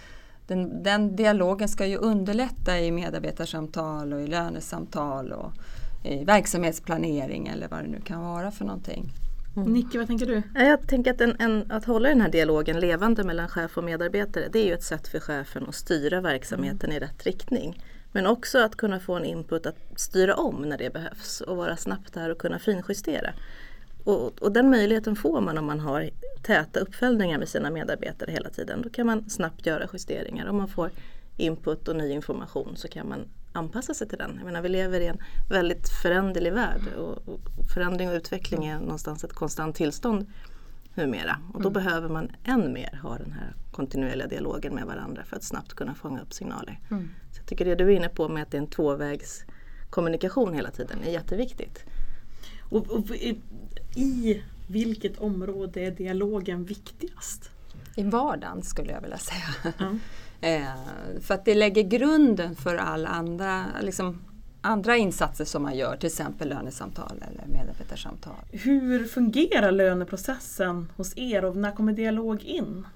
den, 0.46 0.82
den 0.82 1.16
dialogen 1.16 1.68
ska 1.68 1.86
ju 1.86 1.96
underlätta 1.96 2.80
i 2.80 2.90
medarbetarsamtal 2.90 4.12
och 4.12 4.20
i 4.20 4.26
lönesamtal 4.26 5.32
och 5.32 5.52
i 6.04 6.24
verksamhetsplanering 6.24 7.48
eller 7.48 7.68
vad 7.68 7.84
det 7.84 7.88
nu 7.88 8.00
kan 8.00 8.20
vara 8.20 8.50
för 8.50 8.64
någonting. 8.64 9.12
Mm. 9.56 9.72
Nicke, 9.72 9.98
vad 9.98 10.06
tänker 10.06 10.26
du? 10.26 10.42
Jag 10.54 10.88
tänker 10.88 11.10
att, 11.10 11.20
en, 11.20 11.36
en, 11.38 11.72
att 11.72 11.84
hålla 11.84 12.08
den 12.08 12.20
här 12.20 12.28
dialogen 12.28 12.80
levande 12.80 13.24
mellan 13.24 13.48
chef 13.48 13.78
och 13.78 13.84
medarbetare 13.84 14.48
det 14.52 14.58
är 14.58 14.66
ju 14.66 14.74
ett 14.74 14.82
sätt 14.82 15.08
för 15.08 15.20
chefen 15.20 15.66
att 15.68 15.74
styra 15.74 16.20
verksamheten 16.20 16.90
mm. 16.90 16.96
i 16.96 17.06
rätt 17.06 17.26
riktning. 17.26 17.84
Men 18.12 18.26
också 18.26 18.58
att 18.58 18.76
kunna 18.76 19.00
få 19.00 19.14
en 19.14 19.24
input 19.24 19.66
att 19.66 19.76
styra 19.96 20.34
om 20.34 20.62
när 20.62 20.78
det 20.78 20.92
behövs 20.92 21.40
och 21.40 21.56
vara 21.56 21.76
snabbt 21.76 22.14
där 22.14 22.30
och 22.30 22.38
kunna 22.38 22.58
finjustera. 22.58 23.30
Och, 24.04 24.42
och, 24.42 24.52
den 24.52 24.70
möjligheten 24.70 25.16
får 25.16 25.40
man 25.40 25.58
om 25.58 25.66
man 25.66 25.80
har 25.80 26.10
täta 26.42 26.80
uppföljningar 26.80 27.38
med 27.38 27.48
sina 27.48 27.70
medarbetare 27.70 28.30
hela 28.32 28.50
tiden. 28.50 28.82
Då 28.82 28.90
kan 28.90 29.06
man 29.06 29.30
snabbt 29.30 29.66
göra 29.66 29.88
justeringar. 29.92 30.46
Om 30.46 30.56
man 30.56 30.68
får 30.68 30.90
input 31.36 31.88
och 31.88 31.96
ny 31.96 32.10
information 32.10 32.76
så 32.76 32.88
kan 32.88 33.08
man 33.08 33.28
anpassa 33.52 33.94
sig 33.94 34.08
till 34.08 34.18
den. 34.18 34.34
Jag 34.36 34.44
menar, 34.44 34.62
vi 34.62 34.68
lever 34.68 35.00
i 35.00 35.06
en 35.06 35.18
väldigt 35.48 35.88
föränderlig 35.88 36.52
värld 36.52 36.80
och, 36.96 37.28
och 37.28 37.40
förändring 37.74 38.08
och 38.08 38.14
utveckling 38.14 38.66
är 38.66 38.80
någonstans 38.80 39.24
ett 39.24 39.32
konstant 39.32 39.76
tillstånd 39.76 40.26
numera. 40.94 41.38
Och 41.54 41.62
då 41.62 41.68
mm. 41.68 41.72
behöver 41.72 42.08
man 42.08 42.30
än 42.44 42.72
mer 42.72 43.00
ha 43.02 43.18
den 43.18 43.32
här 43.32 43.54
kontinuerliga 43.72 44.26
dialogen 44.26 44.74
med 44.74 44.86
varandra 44.86 45.24
för 45.24 45.36
att 45.36 45.44
snabbt 45.44 45.74
kunna 45.74 45.94
fånga 45.94 46.20
upp 46.20 46.32
signaler. 46.32 46.78
Mm. 46.90 47.10
Så 47.32 47.40
jag 47.40 47.46
tycker 47.46 47.64
det 47.64 47.74
du 47.74 47.84
är 47.84 47.96
inne 47.96 48.08
på 48.08 48.28
med 48.28 48.42
att 48.42 48.50
det 48.50 48.56
är 48.56 48.62
en 48.62 48.66
tvåvägs 48.66 49.44
kommunikation 49.90 50.54
hela 50.54 50.70
tiden 50.70 50.98
är 51.02 51.10
jätteviktigt. 51.10 51.84
Och, 52.60 52.90
och, 52.90 53.10
i 53.96 54.42
vilket 54.66 55.18
område 55.18 55.80
är 55.80 55.90
dialogen 55.90 56.64
viktigast? 56.64 57.50
I 57.96 58.02
vardagen 58.02 58.62
skulle 58.62 58.92
jag 58.92 59.00
vilja 59.00 59.18
säga. 59.18 59.74
Mm. 59.78 60.00
Eh, 60.40 60.62
för 61.20 61.34
att 61.34 61.44
det 61.44 61.54
lägger 61.54 61.82
grunden 61.82 62.56
för 62.56 62.76
alla 62.76 63.08
andra, 63.08 63.64
liksom, 63.80 64.20
andra 64.60 64.96
insatser 64.96 65.44
som 65.44 65.62
man 65.62 65.76
gör, 65.76 65.96
till 65.96 66.06
exempel 66.06 66.48
lönesamtal 66.48 67.24
eller 67.30 67.46
medarbetarsamtal. 67.46 68.34
Hur 68.52 69.04
fungerar 69.04 69.72
löneprocessen 69.72 70.92
hos 70.96 71.12
er 71.16 71.44
och 71.44 71.56
när 71.56 71.72
kommer 71.72 71.92
dialog 71.92 72.42
in? 72.44 72.86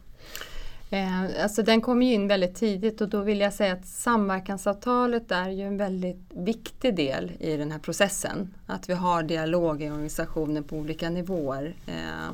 Eh, 0.91 1.43
alltså 1.43 1.63
den 1.63 1.81
kommer 1.81 2.07
ju 2.07 2.13
in 2.13 2.29
väldigt 2.29 2.55
tidigt 2.55 3.01
och 3.01 3.09
då 3.09 3.21
vill 3.21 3.41
jag 3.41 3.53
säga 3.53 3.73
att 3.73 3.87
samverkansavtalet 3.87 5.33
är 5.33 5.49
ju 5.49 5.63
en 5.63 5.77
väldigt 5.77 6.31
viktig 6.31 6.97
del 6.97 7.33
i 7.41 7.57
den 7.57 7.73
här 7.73 7.79
processen. 7.79 8.55
Att 8.67 8.89
vi 8.89 8.95
har 8.95 9.23
dialog 9.23 9.83
i 9.83 9.91
organisationen 9.91 10.65
på 10.65 10.77
olika 10.77 11.11
nivåer. 11.11 11.75
Eh, 11.87 12.33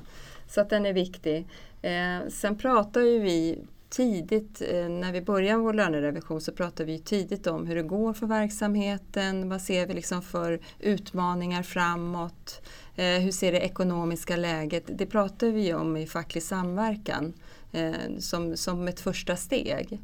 så 0.48 0.60
att 0.60 0.70
den 0.70 0.86
är 0.86 0.92
viktig. 0.92 1.46
Eh, 1.82 2.28
sen 2.28 2.58
pratar 2.58 3.00
ju 3.00 3.18
vi 3.18 3.58
tidigt, 3.90 4.60
när 4.88 5.12
vi 5.12 5.20
börjar 5.20 5.56
vår 5.56 5.72
lönerevision 5.72 6.40
så 6.40 6.52
pratar 6.52 6.84
vi 6.84 6.98
tidigt 6.98 7.46
om 7.46 7.66
hur 7.66 7.76
det 7.76 7.82
går 7.82 8.12
för 8.12 8.26
verksamheten, 8.26 9.48
vad 9.48 9.60
ser 9.60 9.86
vi 9.86 9.94
liksom 9.94 10.22
för 10.22 10.60
utmaningar 10.78 11.62
framåt, 11.62 12.62
hur 12.96 13.30
ser 13.30 13.52
det 13.52 13.60
ekonomiska 13.60 14.36
läget? 14.36 14.84
Det 14.86 15.06
pratar 15.06 15.46
vi 15.46 15.74
om 15.74 15.96
i 15.96 16.06
facklig 16.06 16.42
samverkan 16.42 17.32
eh, 17.72 18.18
som, 18.18 18.56
som 18.56 18.88
ett 18.88 19.00
första 19.00 19.36
steg. 19.36 20.00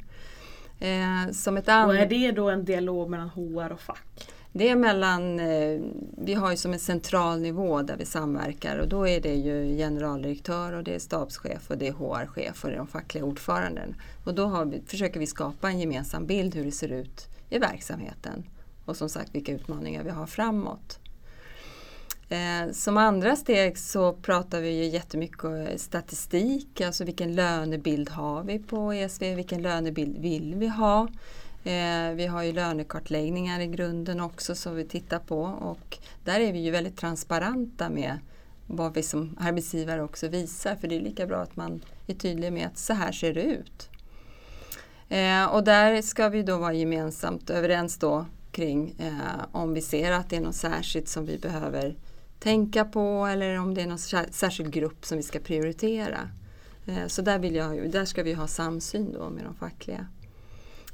Eh, 0.81 1.33
som 1.33 1.57
ett 1.57 1.69
och 1.69 1.97
är 1.97 2.07
det 2.07 2.33
då 2.33 2.51
en 2.51 2.65
dialog 2.65 3.11
mellan 3.11 3.29
HR 3.29 3.73
och 3.73 3.81
fack? 3.81 4.31
Det 4.59 4.69
är 4.69 4.77
mellan, 4.77 5.41
eh, 5.41 5.81
vi 6.19 6.35
har 6.35 6.51
ju 6.51 6.57
som 6.57 6.73
en 6.73 6.79
central 6.79 7.41
nivå 7.41 7.83
där 7.83 7.97
vi 7.97 8.05
samverkar 8.05 8.79
och 8.79 8.89
då 8.89 9.09
är 9.09 9.21
det 9.21 9.35
ju 9.35 9.77
generaldirektör 9.77 10.73
och 10.73 10.85
det 10.85 10.95
är 10.95 10.99
stabschef 10.99 11.71
och 11.71 11.79
det 11.79 11.89
är 11.89 11.93
HR-chef 11.93 12.65
och 12.65 12.71
det 12.71 12.77
är 12.77 12.79
de 12.79 12.87
fackliga 12.87 13.25
ordföranden. 13.25 13.95
Och 14.25 14.35
då 14.35 14.65
vi, 14.65 14.83
försöker 14.87 15.21
vi 15.21 15.27
skapa 15.27 15.69
en 15.69 15.81
gemensam 15.81 16.27
bild 16.27 16.55
hur 16.55 16.65
det 16.65 16.73
ser 16.73 16.93
ut 16.93 17.27
i 17.51 17.59
verksamheten 17.59 18.45
och 18.85 18.97
som 18.97 19.09
sagt 19.09 19.35
vilka 19.35 19.53
utmaningar 19.53 20.05
vi 20.05 20.11
har 20.11 20.27
framåt. 20.27 20.99
Eh, 22.29 22.73
som 22.73 22.97
andra 22.97 23.37
steg 23.37 23.79
så 23.79 24.13
pratar 24.13 24.61
vi 24.61 24.71
ju 24.71 24.85
jättemycket 24.85 25.81
statistik, 25.81 26.81
alltså 26.81 27.05
vilken 27.05 27.35
lönebild 27.35 28.11
har 28.11 28.43
vi 28.43 28.59
på 28.59 28.93
ESV, 28.93 29.35
vilken 29.35 29.63
lönebild 29.63 30.19
vill 30.19 30.55
vi 30.55 30.67
ha? 30.67 31.09
Eh, 31.67 32.15
vi 32.15 32.27
har 32.27 32.43
ju 32.43 32.53
lönekartläggningar 32.53 33.61
i 33.61 33.67
grunden 33.67 34.21
också 34.21 34.55
som 34.55 34.75
vi 34.75 34.85
tittar 34.85 35.19
på 35.19 35.43
och 35.43 35.99
där 36.25 36.41
är 36.41 36.53
vi 36.53 36.59
ju 36.59 36.71
väldigt 36.71 36.97
transparenta 36.97 37.89
med 37.89 38.19
vad 38.67 38.95
vi 38.95 39.03
som 39.03 39.37
arbetsgivare 39.41 40.03
också 40.03 40.29
visar 40.29 40.77
för 40.77 40.89
det 40.89 40.97
är 40.97 41.01
lika 41.01 41.27
bra 41.27 41.39
att 41.39 41.57
man 41.57 41.81
är 42.07 42.15
tydlig 42.15 42.53
med 42.53 42.67
att 42.67 42.79
så 42.79 42.93
här 42.93 43.13
ser 43.13 43.35
det 43.35 43.43
ut. 43.43 43.91
Eh, 45.09 45.45
och 45.45 45.65
där 45.65 46.03
ska 46.03 46.29
vi 46.29 46.43
då 46.43 46.59
vara 46.59 46.73
gemensamt 46.73 47.51
överens 47.51 47.99
då 47.99 48.27
kring 48.51 48.95
eh, 48.99 49.45
om 49.53 49.75
vi 49.75 49.81
ser 49.81 50.13
att 50.13 50.31
det 50.31 50.37
är 50.37 50.41
något 50.41 50.55
särskilt 50.55 51.09
som 51.09 51.27
vi 51.27 51.39
behöver 51.39 51.97
tänka 52.39 52.85
på 52.85 53.27
eller 53.27 53.59
om 53.59 53.75
det 53.75 53.83
är 53.83 53.87
någon 53.87 53.99
särskild 54.31 54.73
grupp 54.73 55.07
som 55.07 55.17
vi 55.17 55.23
ska 55.23 55.39
prioritera. 55.39 56.31
Eh, 56.87 57.07
så 57.07 57.23
där, 57.23 57.39
vill 57.39 57.55
jag, 57.55 57.91
där 57.91 58.05
ska 58.05 58.23
vi 58.23 58.33
ha 58.33 58.47
samsyn 58.47 59.13
då 59.13 59.31
med 59.31 59.45
de 59.45 59.55
fackliga. 59.55 60.07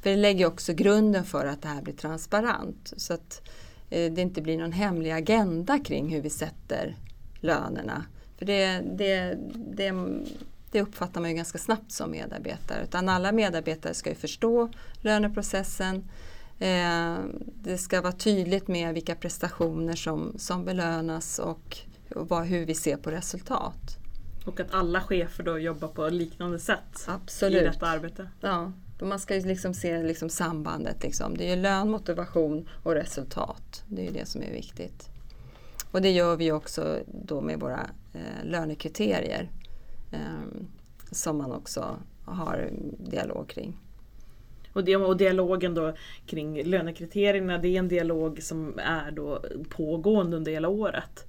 För 0.02 0.10
det 0.10 0.16
lägger 0.16 0.46
också 0.46 0.72
grunden 0.72 1.24
för 1.24 1.46
att 1.46 1.62
det 1.62 1.68
här 1.68 1.82
blir 1.82 1.94
transparent. 1.94 2.92
Så 2.96 3.14
att 3.14 3.42
eh, 3.90 4.12
det 4.12 4.20
inte 4.20 4.42
blir 4.42 4.58
någon 4.58 4.72
hemlig 4.72 5.10
agenda 5.10 5.78
kring 5.78 6.08
hur 6.08 6.22
vi 6.22 6.30
sätter 6.30 6.96
lönerna. 7.40 8.04
För 8.38 8.46
det, 8.46 8.80
det, 8.96 9.38
det, 9.54 9.94
det 10.70 10.82
uppfattar 10.82 11.20
man 11.20 11.30
ju 11.30 11.36
ganska 11.36 11.58
snabbt 11.58 11.92
som 11.92 12.10
medarbetare. 12.10 12.82
Utan 12.84 13.08
alla 13.08 13.32
medarbetare 13.32 13.94
ska 13.94 14.10
ju 14.10 14.16
förstå 14.16 14.70
löneprocessen. 15.00 16.04
Eh, 16.58 17.16
det 17.62 17.78
ska 17.78 18.00
vara 18.00 18.12
tydligt 18.12 18.68
med 18.68 18.94
vilka 18.94 19.14
prestationer 19.14 19.94
som, 19.94 20.34
som 20.38 20.64
belönas 20.64 21.38
och, 21.38 21.78
och 22.14 22.46
hur 22.46 22.66
vi 22.66 22.74
ser 22.74 22.96
på 22.96 23.10
resultat. 23.10 24.01
Och 24.46 24.60
att 24.60 24.74
alla 24.74 25.00
chefer 25.00 25.44
då 25.44 25.58
jobbar 25.58 25.88
på 25.88 26.08
liknande 26.08 26.58
sätt 26.58 27.04
Absolut. 27.06 27.62
i 27.62 27.64
detta 27.64 27.86
arbete. 27.86 28.28
Ja, 28.40 28.72
man 29.00 29.18
ska 29.18 29.34
ju 29.36 29.46
liksom 29.46 29.74
se 29.74 30.02
liksom 30.02 30.28
sambandet. 30.28 31.02
Liksom. 31.02 31.36
Det 31.36 31.52
är 31.52 31.56
lön, 31.56 31.90
motivation 31.90 32.68
och 32.82 32.94
resultat. 32.94 33.84
Det 33.88 34.06
är 34.06 34.12
det 34.12 34.26
som 34.26 34.42
är 34.42 34.52
viktigt. 34.52 35.08
Och 35.90 36.02
det 36.02 36.10
gör 36.10 36.36
vi 36.36 36.52
också 36.52 36.98
då 37.06 37.40
med 37.40 37.60
våra 37.60 37.90
eh, 38.12 38.44
lönekriterier 38.44 39.50
eh, 40.12 40.64
som 41.10 41.38
man 41.38 41.52
också 41.52 41.96
har 42.24 42.70
dialog 42.98 43.48
kring. 43.48 43.76
Och, 44.72 44.84
det, 44.84 44.96
och 44.96 45.16
dialogen 45.16 45.74
då 45.74 45.94
kring 46.26 46.64
lönekriterierna 46.64 47.58
det 47.58 47.68
är 47.68 47.78
en 47.78 47.88
dialog 47.88 48.42
som 48.42 48.78
är 48.78 49.10
då 49.10 49.44
pågående 49.68 50.36
under 50.36 50.52
hela 50.52 50.68
året. 50.68 51.26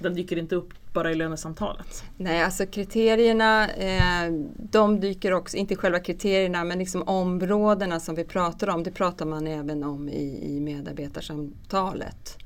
Den 0.00 0.14
dyker 0.14 0.36
inte 0.36 0.56
upp 0.56 0.68
bara 0.92 1.12
i 1.12 1.14
lönesamtalet? 1.14 2.04
Nej, 2.16 2.42
alltså 2.42 2.66
kriterierna 2.66 3.68
eh, 3.68 4.32
de 4.56 5.00
dyker 5.00 5.32
också, 5.32 5.56
inte 5.56 5.76
själva 5.76 5.98
kriterierna 5.98 6.64
men 6.64 6.78
liksom 6.78 7.02
områdena 7.02 8.00
som 8.00 8.14
vi 8.14 8.24
pratar 8.24 8.68
om, 8.68 8.82
det 8.82 8.90
pratar 8.90 9.26
man 9.26 9.46
även 9.46 9.84
om 9.84 10.08
i, 10.08 10.56
i 10.56 10.60
medarbetarsamtalet. 10.60 12.38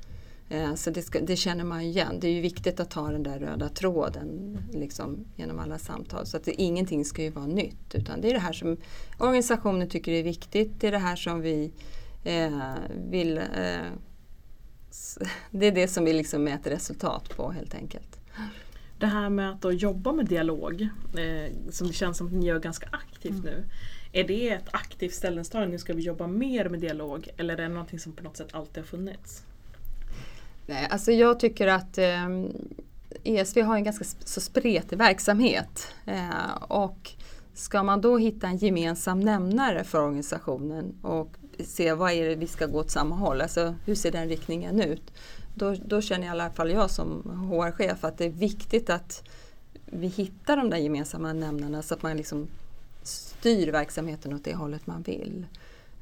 Eh, 0.49 0.75
så 0.75 0.89
det, 0.89 1.01
ska, 1.01 1.19
det, 1.19 1.35
känner 1.35 1.63
man 1.63 1.81
igen. 1.81 2.17
Det 2.19 2.27
är 2.27 2.31
ju 2.31 2.41
viktigt 2.41 2.79
att 2.79 2.93
ha 2.93 3.11
den 3.11 3.23
där 3.23 3.39
röda 3.39 3.69
tråden 3.69 4.57
liksom, 4.73 5.25
genom 5.35 5.59
alla 5.59 5.79
samtal. 5.79 6.25
Så 6.25 6.37
att 6.37 6.43
det, 6.43 6.61
ingenting 6.61 7.05
ska 7.05 7.21
ju 7.23 7.29
vara 7.29 7.45
nytt 7.45 7.95
utan 7.95 8.21
det 8.21 8.29
är 8.29 8.33
det 8.33 8.39
här 8.39 8.53
som 8.53 8.77
organisationen 9.17 9.89
tycker 9.89 10.11
är 10.11 10.23
viktigt. 10.23 10.71
Det 10.79 10.87
är 10.87 10.91
det 10.91 10.97
här 10.97 11.15
som 11.15 11.41
vi 11.41 11.71
eh, 12.23 12.73
vill 13.09 13.37
eh, 13.37 13.43
det 15.51 15.65
är 15.65 15.71
det 15.71 15.87
som 15.87 16.05
vi 16.05 16.13
liksom 16.13 16.43
mäter 16.43 16.71
resultat 16.71 17.37
på 17.37 17.51
helt 17.51 17.75
enkelt. 17.75 18.19
Det 18.99 19.05
här 19.05 19.29
med 19.29 19.65
att 19.65 19.81
jobba 19.81 20.11
med 20.11 20.25
dialog, 20.25 20.81
eh, 21.17 21.53
som 21.71 21.87
det 21.87 21.93
känns 21.93 22.17
som 22.17 22.27
att 22.27 22.33
ni 22.33 22.45
gör 22.45 22.59
ganska 22.59 22.87
aktivt 22.91 23.31
mm. 23.31 23.45
nu. 23.45 23.63
Är 24.11 24.23
det 24.23 24.49
ett 24.49 24.67
aktivt 24.71 25.13
ställningstagande, 25.13 25.71
nu 25.71 25.79
ska 25.79 25.93
vi 25.93 26.01
jobba 26.01 26.27
mer 26.27 26.69
med 26.69 26.79
dialog 26.79 27.29
eller 27.37 27.53
är 27.53 27.61
det 27.61 27.67
någonting 27.67 27.99
som 27.99 28.11
på 28.11 28.23
något 28.23 28.37
sätt 28.37 28.47
alltid 28.51 28.77
har 28.77 28.87
funnits? 28.87 29.43
Nej, 30.65 30.87
alltså 30.89 31.11
jag 31.11 31.39
tycker 31.39 31.67
att 31.67 31.97
eh, 31.97 32.29
ESV 33.23 33.61
har 33.61 33.75
en 33.75 33.83
ganska 33.83 34.05
så 34.25 34.41
spretig 34.41 34.97
verksamhet. 34.97 35.87
Eh, 36.05 36.63
och 36.67 37.11
ska 37.53 37.83
man 37.83 38.01
då 38.01 38.17
hitta 38.17 38.47
en 38.47 38.57
gemensam 38.57 39.19
nämnare 39.19 39.83
för 39.83 40.01
organisationen 40.01 40.95
och 41.01 41.29
se 41.59 41.93
vad 41.93 42.11
är 42.11 42.29
det 42.29 42.35
vi 42.35 42.47
ska 42.47 42.65
gå 42.65 42.79
åt 42.79 42.91
samma 42.91 43.15
håll, 43.15 43.41
alltså 43.41 43.75
hur 43.85 43.95
ser 43.95 44.11
den 44.11 44.29
riktningen 44.29 44.81
ut? 44.81 45.13
Då, 45.55 45.75
då 45.85 46.01
känner 46.01 46.27
i 46.27 46.29
alla 46.29 46.49
fall 46.49 46.71
jag 46.71 46.91
som 46.91 47.21
HR-chef 47.51 48.03
att 48.03 48.17
det 48.17 48.25
är 48.25 48.29
viktigt 48.29 48.89
att 48.89 49.23
vi 49.85 50.07
hittar 50.07 50.57
de 50.57 50.69
där 50.69 50.77
gemensamma 50.77 51.33
nämnarna 51.33 51.81
så 51.81 51.93
att 51.93 52.03
man 52.03 52.17
liksom 52.17 52.47
styr 53.03 53.71
verksamheten 53.71 54.33
åt 54.33 54.43
det 54.43 54.55
hållet 54.55 54.87
man 54.87 55.01
vill. 55.01 55.45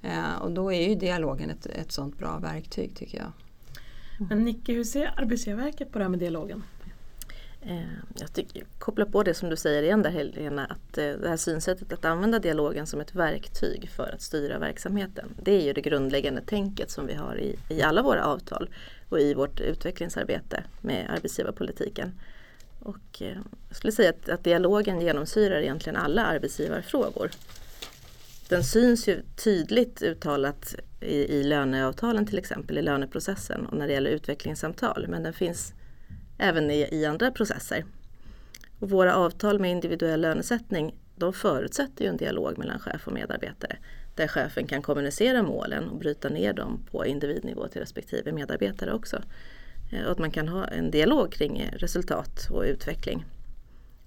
Eh, 0.01 0.35
och 0.41 0.51
då 0.51 0.73
är 0.73 0.89
ju 0.89 0.95
dialogen 0.95 1.49
ett, 1.49 1.65
ett 1.65 1.91
sådant 1.91 2.17
bra 2.17 2.39
verktyg 2.39 2.95
tycker 2.95 3.17
jag. 3.17 3.31
Men 4.29 4.45
Nicke, 4.45 4.73
hur 4.73 4.83
ser 4.83 5.13
Arbetsgivarverket 5.17 5.91
på 5.91 5.97
det 5.97 6.05
här 6.05 6.09
med 6.09 6.19
dialogen? 6.19 6.63
Eh, 7.65 7.81
jag 8.19 8.33
tycker, 8.33 8.65
på 9.05 9.23
det 9.23 9.33
som 9.33 9.49
du 9.49 9.55
säger 9.55 9.83
igen 9.83 10.01
där 10.01 10.09
Helena, 10.09 10.65
att 10.65 10.97
eh, 10.97 11.11
det 11.21 11.29
här 11.29 11.37
synsättet 11.37 11.93
att 11.93 12.05
använda 12.05 12.39
dialogen 12.39 12.87
som 12.87 13.01
ett 13.01 13.15
verktyg 13.15 13.89
för 13.89 14.11
att 14.13 14.21
styra 14.21 14.59
verksamheten. 14.59 15.35
Det 15.41 15.51
är 15.51 15.61
ju 15.61 15.73
det 15.73 15.81
grundläggande 15.81 16.41
tänket 16.41 16.91
som 16.91 17.07
vi 17.07 17.13
har 17.13 17.37
i, 17.39 17.55
i 17.69 17.81
alla 17.81 18.01
våra 18.01 18.25
avtal 18.25 18.69
och 19.09 19.19
i 19.19 19.33
vårt 19.33 19.59
utvecklingsarbete 19.59 20.63
med 20.81 21.09
arbetsgivarpolitiken. 21.09 22.19
Och 22.79 23.21
eh, 23.21 23.37
jag 23.67 23.77
skulle 23.77 23.91
säga 23.91 24.09
att, 24.09 24.29
att 24.29 24.43
dialogen 24.43 25.01
genomsyrar 25.01 25.61
egentligen 25.61 25.97
alla 25.97 26.25
arbetsgivarfrågor. 26.25 27.31
Den 28.49 28.63
syns 28.63 29.07
ju 29.07 29.21
tydligt 29.43 30.01
uttalat 30.01 30.75
i, 31.01 31.15
i 31.15 31.43
löneavtalen 31.43 32.25
till 32.25 32.37
exempel, 32.37 32.77
i 32.77 32.81
löneprocessen 32.81 33.65
och 33.65 33.77
när 33.77 33.87
det 33.87 33.93
gäller 33.93 34.11
utvecklingssamtal. 34.11 35.05
Men 35.09 35.23
den 35.23 35.33
finns 35.33 35.73
även 36.43 36.71
i, 36.71 36.87
i 36.91 37.05
andra 37.05 37.31
processer. 37.31 37.85
Och 38.79 38.89
våra 38.89 39.15
avtal 39.15 39.59
med 39.59 39.71
individuell 39.71 40.21
lönesättning 40.21 40.95
de 41.15 41.33
förutsätter 41.33 42.03
ju 42.03 42.09
en 42.09 42.17
dialog 42.17 42.57
mellan 42.57 42.79
chef 42.79 43.07
och 43.07 43.13
medarbetare 43.13 43.77
där 44.15 44.27
chefen 44.27 44.67
kan 44.67 44.81
kommunicera 44.81 45.43
målen 45.43 45.89
och 45.89 45.97
bryta 45.97 46.29
ner 46.29 46.53
dem 46.53 46.85
på 46.91 47.05
individnivå 47.05 47.67
till 47.67 47.81
respektive 47.81 48.31
medarbetare 48.31 48.93
också. 48.93 49.21
Eh, 49.91 50.05
och 50.05 50.11
att 50.11 50.19
man 50.19 50.31
kan 50.31 50.47
ha 50.47 50.65
en 50.65 50.91
dialog 50.91 51.31
kring 51.31 51.59
eh, 51.59 51.71
resultat 51.71 52.47
och 52.51 52.63
utveckling. 52.63 53.25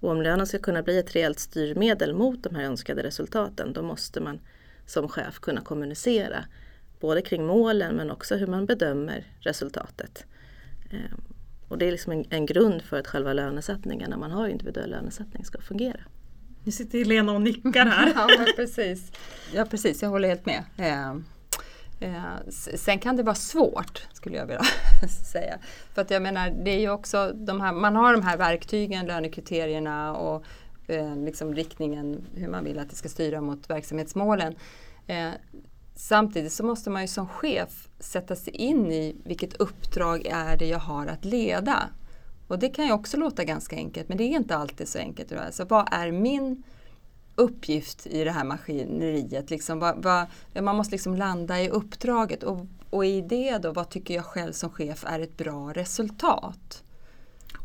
Och 0.00 0.10
om 0.10 0.22
lönen 0.22 0.46
ska 0.46 0.58
kunna 0.58 0.82
bli 0.82 0.98
ett 0.98 1.16
reellt 1.16 1.38
styrmedel 1.38 2.14
mot 2.14 2.42
de 2.42 2.54
här 2.54 2.64
önskade 2.64 3.02
resultaten 3.02 3.72
då 3.72 3.82
måste 3.82 4.20
man 4.20 4.40
som 4.86 5.08
chef 5.08 5.38
kunna 5.38 5.60
kommunicera 5.60 6.44
både 7.00 7.22
kring 7.22 7.46
målen 7.46 7.96
men 7.96 8.10
också 8.10 8.36
hur 8.36 8.46
man 8.46 8.66
bedömer 8.66 9.24
resultatet. 9.40 10.24
Eh, 10.90 11.18
Eh, 11.66 11.72
och 11.72 11.78
det 11.78 11.86
är 11.86 11.90
liksom 11.90 12.12
en, 12.12 12.24
en 12.30 12.46
grund 12.46 12.82
för 12.82 12.98
att 12.98 13.06
själva 13.06 13.32
lönesättningen 13.32 14.10
när 14.10 14.16
man 14.16 14.30
har 14.30 14.48
individuell 14.48 14.90
lönesättning 14.90 15.44
ska 15.44 15.60
fungera. 15.60 16.00
Nu 16.64 16.72
sitter 16.72 16.98
Helena 16.98 17.32
och 17.32 17.40
nickar 17.40 17.86
här. 17.86 18.12
ja, 18.14 18.46
precis. 18.56 19.12
ja 19.54 19.64
precis, 19.64 20.02
jag 20.02 20.10
håller 20.10 20.28
helt 20.28 20.46
med. 20.46 20.64
Eh, 20.76 21.10
eh, 22.00 22.24
sen 22.74 22.98
kan 22.98 23.16
det 23.16 23.22
vara 23.22 23.34
svårt 23.34 24.06
skulle 24.12 24.36
jag 24.36 24.46
vilja 24.46 24.62
säga. 25.32 25.58
För 25.94 26.02
att 26.02 26.10
jag 26.10 26.22
menar, 26.22 26.50
det 26.64 26.70
är 26.70 26.80
ju 26.80 26.90
också 26.90 27.32
de 27.32 27.60
här, 27.60 27.72
man 27.72 27.96
har 27.96 28.12
de 28.12 28.22
här 28.22 28.36
verktygen, 28.36 29.06
lönekriterierna 29.06 30.16
och 30.16 30.44
eh, 30.86 31.16
liksom 31.16 31.54
riktningen 31.54 32.26
hur 32.34 32.48
man 32.48 32.64
vill 32.64 32.78
att 32.78 32.90
det 32.90 32.96
ska 32.96 33.08
styra 33.08 33.40
mot 33.40 33.70
verksamhetsmålen. 33.70 34.54
Samtidigt 35.98 36.52
så 36.52 36.64
måste 36.64 36.90
man 36.90 37.02
ju 37.02 37.08
som 37.08 37.28
chef 37.28 37.88
sätta 37.98 38.36
sig 38.36 38.54
in 38.54 38.92
i 38.92 39.16
vilket 39.24 39.54
uppdrag 39.54 40.26
är 40.26 40.56
det 40.56 40.66
jag 40.66 40.78
har 40.78 41.06
att 41.06 41.24
leda. 41.24 41.88
Och 42.48 42.58
det 42.58 42.68
kan 42.68 42.86
ju 42.86 42.92
också 42.92 43.16
låta 43.16 43.44
ganska 43.44 43.76
enkelt 43.76 44.08
men 44.08 44.18
det 44.18 44.24
är 44.24 44.36
inte 44.36 44.56
alltid 44.56 44.88
så 44.88 44.98
enkelt. 44.98 45.32
Så 45.50 45.64
vad 45.64 45.88
är 45.92 46.12
min 46.12 46.62
uppgift 47.34 48.06
i 48.06 48.24
det 48.24 48.30
här 48.30 48.44
maskineriet? 48.44 49.50
Liksom, 49.50 49.78
vad, 49.78 50.02
vad, 50.02 50.26
man 50.64 50.76
måste 50.76 50.92
liksom 50.92 51.14
landa 51.14 51.62
i 51.62 51.68
uppdraget 51.68 52.42
och, 52.42 52.66
och 52.90 53.06
i 53.06 53.20
det 53.20 53.58
då, 53.58 53.72
vad 53.72 53.90
tycker 53.90 54.14
jag 54.14 54.24
själv 54.24 54.52
som 54.52 54.70
chef 54.70 55.04
är 55.06 55.20
ett 55.20 55.36
bra 55.36 55.72
resultat? 55.72 56.82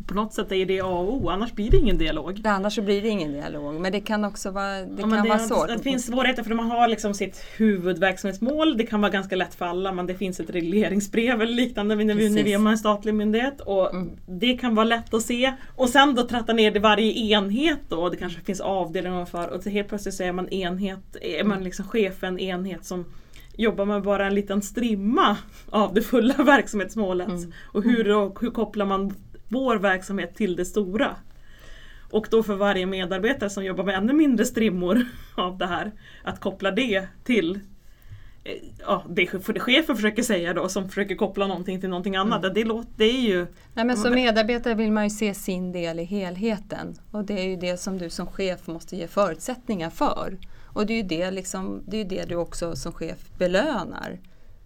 På 0.08 0.14
något 0.14 0.34
sätt 0.34 0.52
är 0.52 0.66
det 0.66 0.82
A 0.82 0.86
och 0.86 1.14
O, 1.14 1.30
annars 1.30 1.54
blir 1.54 1.72
det 1.72 1.78
ingen 1.78 1.98
dialog. 1.98 2.42
Annars 2.46 2.76
så 2.76 2.82
blir 2.82 3.02
det 3.02 3.08
ingen 3.08 3.32
dialog. 3.32 3.82
Men 3.82 3.92
det 3.92 4.00
kan 4.00 4.26
också 4.26 4.52
vara, 4.52 4.72
det 4.82 4.88
Ja, 4.96 5.00
kan 5.02 5.10
men 5.10 5.28
vara 5.28 5.38
det, 5.38 5.44
svårt. 5.44 5.68
det 5.68 5.80
finns 5.80 6.06
svårigheter 6.06 6.44
för 6.44 6.54
man 6.56 6.72
har 6.72 6.88
liksom 6.88 7.14
sitt 7.14 7.44
huvudverksamhetsmål. 7.58 8.78
Det 8.78 8.84
kan 8.86 9.02
vara 9.02 9.12
ganska 9.12 9.36
lätt 9.36 9.56
för 9.56 9.66
alla 9.66 9.92
men 9.92 10.08
det 10.08 10.14
finns 10.16 10.40
ett 10.40 10.50
regleringsbrev 10.50 11.42
eller 11.42 11.54
liknande 11.54 11.96
när 11.96 12.16
vi, 12.16 12.30
när 12.30 12.44
vi 12.44 12.54
är 12.54 12.68
en 12.70 12.78
statlig 12.78 13.14
myndighet. 13.14 13.62
Och 13.62 13.92
Mm. 13.92 14.10
Det 14.26 14.54
kan 14.58 14.76
vara 14.76 14.86
lätt 14.86 15.14
att 15.14 15.22
se. 15.22 15.54
Och 15.76 15.90
sen 15.90 16.16
då 16.16 16.28
tratta 16.28 16.54
ner 16.54 16.72
det 16.72 16.80
varje 16.80 17.12
enhet 17.14 17.80
då. 17.90 17.96
Och 18.02 18.12
det 18.12 18.18
kanske 18.18 18.42
finns 18.42 18.60
avdelningar 18.62 19.26
för. 19.26 19.48
Och 19.48 19.64
så 19.64 19.70
helt 19.70 19.88
plötsligt 19.88 20.16
så 20.16 20.24
är 20.24 20.32
man 20.32 20.50
enhet, 20.50 21.16
är 21.22 21.44
man 21.44 21.64
liksom 21.64 21.86
chef 21.86 22.18
för 22.20 22.28
en 22.28 22.40
enhet 22.40 22.86
som 22.86 23.06
jobbar 23.56 23.86
med 23.86 24.04
bara 24.04 24.28
en 24.28 24.36
liten 24.36 24.62
strimma 24.62 25.38
av 25.70 25.94
det 25.94 26.02
fulla 26.02 26.34
verksamhetsmålet. 26.44 27.28
Mm. 27.28 27.52
Och 27.64 27.84
hur, 27.84 28.04
då, 28.04 28.36
hur 28.42 28.52
kopplar 28.52 28.86
man 28.86 29.14
vår 29.52 29.76
verksamhet 29.76 30.36
till 30.36 30.56
det 30.56 30.66
stora? 30.66 31.16
Och 32.12 32.28
då 32.32 32.44
för 32.44 32.56
varje 32.56 32.86
medarbetare 32.86 33.50
som 33.50 33.66
jobbar 33.66 33.84
med 33.84 33.96
ännu 33.96 34.14
mindre 34.14 34.46
strimmor 34.46 35.06
av 35.36 35.58
det 35.58 35.66
här, 35.66 35.92
att 36.24 36.40
koppla 36.40 36.72
det 36.72 37.08
till 37.24 37.60
eh, 38.44 38.54
Ja, 38.80 39.04
det 39.10 39.28
för 39.28 39.60
chefen 39.60 39.96
försöker 39.96 40.24
säga 40.24 40.54
då 40.54 40.70
som 40.70 40.90
försöker 40.90 41.16
koppla 41.16 41.48
någonting 41.48 41.80
till 41.80 41.90
någonting 41.90 42.16
annat. 42.16 42.54
Det, 42.54 42.64
låter, 42.64 42.92
det 42.98 43.06
är 43.06 43.22
ju 43.22 43.48
Nej, 43.74 43.86
men 43.86 43.98
som 43.98 44.14
medarbetare 44.14 44.74
vill 44.74 44.92
man 44.92 45.04
ju 45.04 45.10
se 45.10 45.34
sin 45.34 45.72
del 45.72 46.00
i 46.00 46.04
helheten. 46.04 46.96
Och 47.12 47.26
det 47.26 47.40
är 47.40 47.48
ju 47.48 47.56
det 47.56 47.78
som 47.78 47.98
du 47.98 48.10
som 48.10 48.28
chef 48.28 48.68
måste 48.68 48.96
ge 48.96 49.08
förutsättningar 49.08 49.90
för. 49.90 50.38
Och 50.74 50.86
det 50.86 50.94
är 50.94 50.98
ju 50.98 51.04
det, 51.04 51.32
liksom, 51.32 51.84
det, 51.88 51.98
är 51.98 52.06
det 52.06 52.30
du 52.30 52.36
också 52.36 52.76
som 52.76 52.94
chef 52.94 53.18
belönar. 53.38 54.20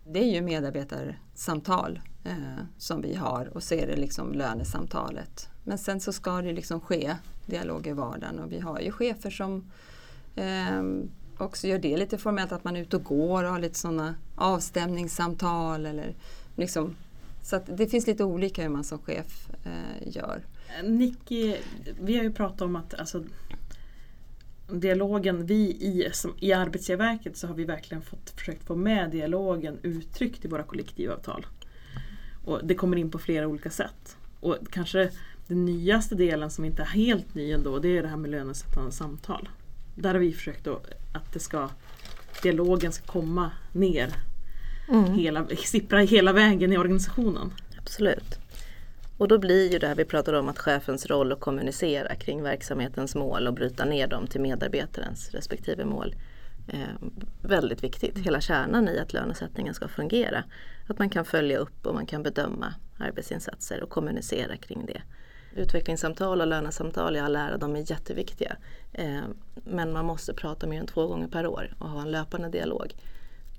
Det 0.07 0.19
är 0.19 0.33
ju 0.33 0.41
medarbetarsamtal 0.41 1.99
eh, 2.25 2.63
som 2.77 3.01
vi 3.01 3.15
har 3.15 3.51
och 3.53 3.63
så 3.63 3.75
är 3.75 3.87
det 3.87 3.95
liksom 3.95 4.33
lönesamtalet. 4.33 5.49
Men 5.63 5.77
sen 5.77 5.99
så 5.99 6.13
ska 6.13 6.41
det 6.41 6.53
liksom 6.53 6.81
ske 6.81 7.15
dialog 7.45 7.87
i 7.87 7.91
vardagen 7.91 8.39
och 8.39 8.51
vi 8.51 8.59
har 8.59 8.79
ju 8.79 8.91
chefer 8.91 9.29
som 9.29 9.71
eh, 10.35 10.83
också 11.37 11.67
gör 11.67 11.79
det 11.79 11.97
lite 11.97 12.17
formellt 12.17 12.51
att 12.51 12.63
man 12.63 12.75
är 12.75 12.81
ute 12.81 12.95
och 12.95 13.03
går 13.03 13.43
och 13.43 13.49
har 13.49 13.59
lite 13.59 13.79
sådana 13.79 14.15
avstämningssamtal 14.35 15.85
eller 15.85 16.15
liksom 16.55 16.95
så 17.45 17.55
att 17.55 17.77
det 17.77 17.87
finns 17.87 18.07
lite 18.07 18.23
olika 18.23 18.61
hur 18.61 18.69
man 18.69 18.83
som 18.83 18.99
chef 18.99 19.49
eh, 19.63 20.07
gör. 20.07 20.41
Nicky, 20.83 21.55
vi 22.01 22.17
har 22.17 22.23
ju 22.23 22.33
pratat 22.33 22.61
om 22.61 22.75
att 22.75 22.93
alltså, 22.93 23.23
dialogen, 24.71 25.45
vi 25.45 25.69
i, 25.69 26.09
som, 26.13 26.33
i 26.39 26.53
Arbetsgivarverket 26.53 27.37
så 27.37 27.47
har 27.47 27.53
vi 27.55 27.65
verkligen 27.65 28.01
fått, 28.01 28.29
försökt 28.29 28.63
få 28.63 28.75
med 28.75 29.11
dialogen 29.11 29.79
uttryckt 29.83 30.45
i 30.45 30.47
våra 30.47 30.63
kollektivavtal. 30.63 31.45
Och 32.45 32.59
det 32.63 32.75
kommer 32.75 32.97
in 32.97 33.11
på 33.11 33.19
flera 33.19 33.47
olika 33.47 33.69
sätt. 33.69 34.17
Och 34.39 34.57
kanske 34.71 35.09
den 35.47 35.65
nyaste 35.65 36.15
delen 36.15 36.49
som 36.49 36.65
inte 36.65 36.81
är 36.81 36.85
helt 36.85 37.35
ny 37.35 37.51
ändå, 37.51 37.79
det 37.79 37.97
är 37.97 38.01
det 38.01 38.07
här 38.07 38.17
med 38.17 38.31
lönesättande 38.31 38.91
samtal. 38.91 39.49
Där 39.95 40.13
har 40.13 40.19
vi 40.19 40.33
försökt 40.33 40.67
att 40.67 41.33
det 41.33 41.39
ska, 41.39 41.69
dialogen 42.43 42.91
ska 42.91 43.05
komma 43.05 43.51
ner, 43.71 44.13
hela, 45.15 45.47
sippra 45.65 45.99
hela 45.99 46.33
vägen 46.33 46.73
i 46.73 46.77
organisationen. 46.77 47.51
Absolut. 47.77 48.39
Och 49.17 49.27
då 49.27 49.37
blir 49.37 49.71
ju 49.71 49.79
det 49.79 49.87
här 49.87 49.95
vi 49.95 50.05
pratar 50.05 50.33
om 50.33 50.49
att 50.49 50.59
chefens 50.59 51.05
roll 51.05 51.31
att 51.31 51.39
kommunicera 51.39 52.15
kring 52.15 52.43
verksamhetens 52.43 53.15
mål 53.15 53.47
och 53.47 53.53
bryta 53.53 53.85
ner 53.85 54.07
dem 54.07 54.27
till 54.27 54.41
medarbetarens 54.41 55.31
respektive 55.31 55.85
mål 55.85 56.15
eh, 56.67 57.07
väldigt 57.41 57.83
viktigt. 57.83 58.17
Hela 58.17 58.41
kärnan 58.41 58.87
i 58.87 58.99
att 58.99 59.13
lönesättningen 59.13 59.73
ska 59.73 59.87
fungera. 59.87 60.43
Att 60.87 60.99
man 60.99 61.09
kan 61.09 61.25
följa 61.25 61.57
upp 61.57 61.85
och 61.85 61.93
man 61.93 62.05
kan 62.05 62.23
bedöma 62.23 62.73
arbetsinsatser 62.97 63.83
och 63.83 63.89
kommunicera 63.89 64.57
kring 64.57 64.85
det. 64.85 65.01
Utvecklingssamtal 65.55 66.41
och 66.41 66.47
lönesamtal 66.47 67.15
i 67.15 67.19
all 67.19 67.35
ära, 67.35 67.57
de 67.57 67.75
är 67.75 67.91
jätteviktiga. 67.91 68.55
Eh, 68.93 69.23
men 69.55 69.93
man 69.93 70.05
måste 70.05 70.33
prata 70.33 70.67
mer 70.67 70.79
än 70.79 70.87
två 70.87 71.07
gånger 71.07 71.27
per 71.27 71.47
år 71.47 71.75
och 71.79 71.89
ha 71.89 72.01
en 72.01 72.11
löpande 72.11 72.49
dialog. 72.49 72.95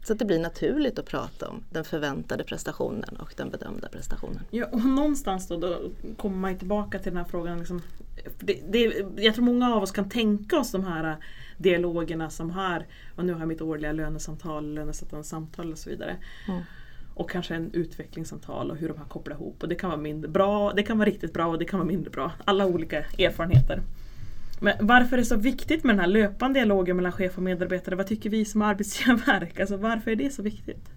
Så 0.06 0.12
att 0.12 0.18
det 0.18 0.24
blir 0.24 0.38
naturligt 0.38 0.98
att 0.98 1.06
prata 1.06 1.48
om 1.48 1.64
den 1.70 1.84
förväntade 1.84 2.44
prestationen 2.44 3.16
och 3.18 3.34
den 3.36 3.50
bedömda 3.50 3.88
prestationen. 3.88 4.40
Ja, 4.50 4.66
och 4.72 4.84
någonstans 4.84 5.48
då, 5.48 5.56
då 5.56 5.90
kommer 6.16 6.36
man 6.36 6.58
tillbaka 6.58 6.98
till 6.98 7.12
den 7.12 7.16
här 7.16 7.30
frågan. 7.30 7.58
Liksom, 7.58 7.82
det, 8.40 8.60
det, 8.68 9.06
jag 9.16 9.34
tror 9.34 9.44
många 9.44 9.74
av 9.74 9.82
oss 9.82 9.90
kan 9.90 10.08
tänka 10.08 10.58
oss 10.58 10.72
de 10.72 10.84
här 10.84 11.16
dialogerna 11.56 12.30
som 12.30 12.50
här, 12.50 12.86
och 13.16 13.24
nu 13.24 13.32
har 13.32 13.40
jag 13.40 13.48
mitt 13.48 13.60
årliga 13.60 13.92
lönesamtal, 13.92 14.74
lönesättande 14.74 15.24
samtal 15.24 15.72
och 15.72 15.78
så 15.78 15.90
vidare. 15.90 16.16
Mm. 16.48 16.62
Och 17.14 17.30
kanske 17.30 17.54
en 17.54 17.70
utvecklingssamtal 17.72 18.70
och 18.70 18.76
hur 18.76 18.88
de 18.88 18.98
här 18.98 19.04
kopplar 19.04 19.36
ihop. 19.36 19.62
Och 19.62 19.68
det 19.68 19.74
kan 19.74 19.90
vara 19.90 20.00
mindre 20.00 20.30
bra, 20.30 20.72
det 20.72 20.82
kan 20.82 20.98
vara 20.98 21.08
riktigt 21.08 21.32
bra 21.32 21.46
och 21.46 21.58
det 21.58 21.64
kan 21.64 21.78
vara 21.78 21.88
mindre 21.88 22.10
bra. 22.10 22.32
Alla 22.44 22.66
olika 22.66 22.98
erfarenheter. 22.98 23.82
Men 24.60 24.86
varför 24.86 25.16
är 25.16 25.20
det 25.20 25.24
så 25.24 25.36
viktigt 25.36 25.84
med 25.84 25.94
den 25.94 26.00
här 26.00 26.06
löpande 26.06 26.58
dialogen 26.58 26.96
mellan 26.96 27.12
chef 27.12 27.36
och 27.36 27.42
medarbetare? 27.42 27.94
Vad 27.94 28.06
tycker 28.06 28.30
vi 28.30 28.44
som 28.44 28.62
arbetsgivarverk? 28.62 29.60
Alltså 29.60 29.76
varför 29.76 30.10
är 30.10 30.16
det 30.16 30.30
så 30.30 30.42
viktigt? 30.42 30.90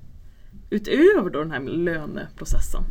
Utöver 0.69 1.30
då 1.30 1.39
den 1.39 1.52
här 1.52 1.60
löneprocessen. 1.60 2.84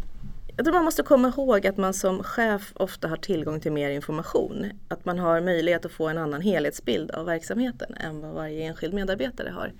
Jag 0.56 0.64
tror 0.64 0.74
man 0.74 0.84
måste 0.84 1.02
komma 1.02 1.28
ihåg 1.28 1.66
att 1.66 1.76
man 1.76 1.94
som 1.94 2.22
chef 2.22 2.72
ofta 2.74 3.08
har 3.08 3.16
tillgång 3.16 3.60
till 3.60 3.72
mer 3.72 3.90
information. 3.90 4.70
Att 4.88 5.04
man 5.04 5.18
har 5.18 5.40
möjlighet 5.40 5.84
att 5.84 5.92
få 5.92 6.08
en 6.08 6.18
annan 6.18 6.40
helhetsbild 6.40 7.10
av 7.10 7.26
verksamheten 7.26 7.94
än 7.94 8.20
vad 8.20 8.34
varje 8.34 8.64
enskild 8.66 8.94
medarbetare 8.94 9.50
har. 9.50 9.72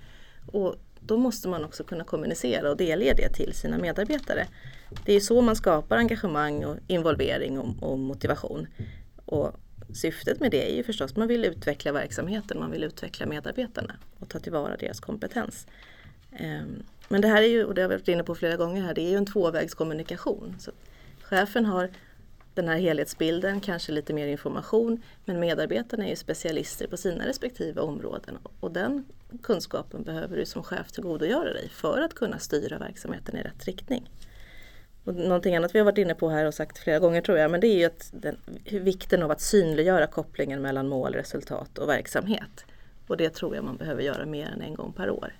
Och 0.51 0.75
då 0.99 1.17
måste 1.17 1.47
man 1.47 1.65
också 1.65 1.83
kunna 1.83 2.03
kommunicera 2.03 2.69
och 2.71 2.77
delge 2.77 3.13
det 3.13 3.29
till 3.29 3.53
sina 3.53 3.77
medarbetare. 3.77 4.47
Det 5.05 5.13
är 5.13 5.19
så 5.19 5.41
man 5.41 5.55
skapar 5.55 5.97
engagemang 5.97 6.65
och 6.65 6.77
involvering 6.87 7.59
och, 7.59 7.91
och 7.91 7.99
motivation. 7.99 8.67
Och 9.25 9.59
syftet 9.93 10.39
med 10.39 10.51
det 10.51 10.71
är 10.71 10.75
ju 10.75 10.83
förstås 10.83 11.11
att 11.11 11.17
man 11.17 11.27
vill 11.27 11.45
utveckla 11.45 11.91
verksamheten, 11.91 12.59
man 12.59 12.71
vill 12.71 12.83
utveckla 12.83 13.25
medarbetarna 13.25 13.95
och 14.19 14.29
ta 14.29 14.39
tillvara 14.39 14.77
deras 14.77 14.99
kompetens. 14.99 15.67
Ehm, 16.31 16.83
men 17.07 17.21
det 17.21 17.27
här 17.27 17.41
är 17.41 17.47
ju, 17.47 17.65
och 17.65 17.75
det 17.75 17.81
har 17.81 17.89
vi 17.89 17.95
varit 17.95 18.07
inne 18.07 18.23
på 18.23 18.35
flera 18.35 18.55
gånger 18.55 18.81
här, 18.81 18.93
det 18.93 19.01
är 19.01 19.09
ju 19.09 19.17
en 19.17 19.25
tvåvägskommunikation. 19.25 20.55
Så 20.59 20.71
chefen 21.21 21.65
har 21.65 21.89
den 22.53 22.67
här 22.67 22.77
helhetsbilden, 22.77 23.61
kanske 23.61 23.91
lite 23.91 24.13
mer 24.13 24.27
information, 24.27 25.01
men 25.25 25.39
medarbetarna 25.39 26.05
är 26.05 26.09
ju 26.09 26.15
specialister 26.15 26.87
på 26.87 26.97
sina 26.97 27.27
respektive 27.27 27.81
områden 27.81 28.37
och 28.59 28.71
den 28.71 29.05
kunskapen 29.43 30.03
behöver 30.03 30.37
du 30.37 30.45
som 30.45 30.63
chef 30.63 30.91
tillgodogöra 30.91 31.53
dig 31.53 31.69
för 31.69 32.01
att 32.01 32.13
kunna 32.13 32.39
styra 32.39 32.77
verksamheten 32.77 33.37
i 33.37 33.41
rätt 33.41 33.65
riktning. 33.65 34.09
Och 35.09 35.15
någonting 35.15 35.55
annat 35.55 35.75
vi 35.75 35.79
har 35.79 35.85
varit 35.85 35.97
inne 35.97 36.15
på 36.15 36.29
här 36.29 36.45
och 36.45 36.53
sagt 36.53 36.77
flera 36.77 36.99
gånger 36.99 37.21
tror 37.21 37.37
jag, 37.37 37.51
men 37.51 37.59
det 37.59 37.67
är 37.67 37.77
ju 37.77 37.85
att 37.85 38.09
den, 38.11 38.37
vikten 38.65 39.23
av 39.23 39.31
att 39.31 39.41
synliggöra 39.41 40.07
kopplingen 40.07 40.61
mellan 40.61 40.87
mål, 40.87 41.13
resultat 41.13 41.77
och 41.77 41.89
verksamhet. 41.89 42.65
Och 43.07 43.17
det 43.17 43.29
tror 43.29 43.55
jag 43.55 43.63
man 43.63 43.77
behöver 43.77 44.01
göra 44.01 44.25
mer 44.25 44.47
än 44.47 44.61
en 44.61 44.75
gång 44.75 44.93
per 44.93 45.09
år. 45.09 45.33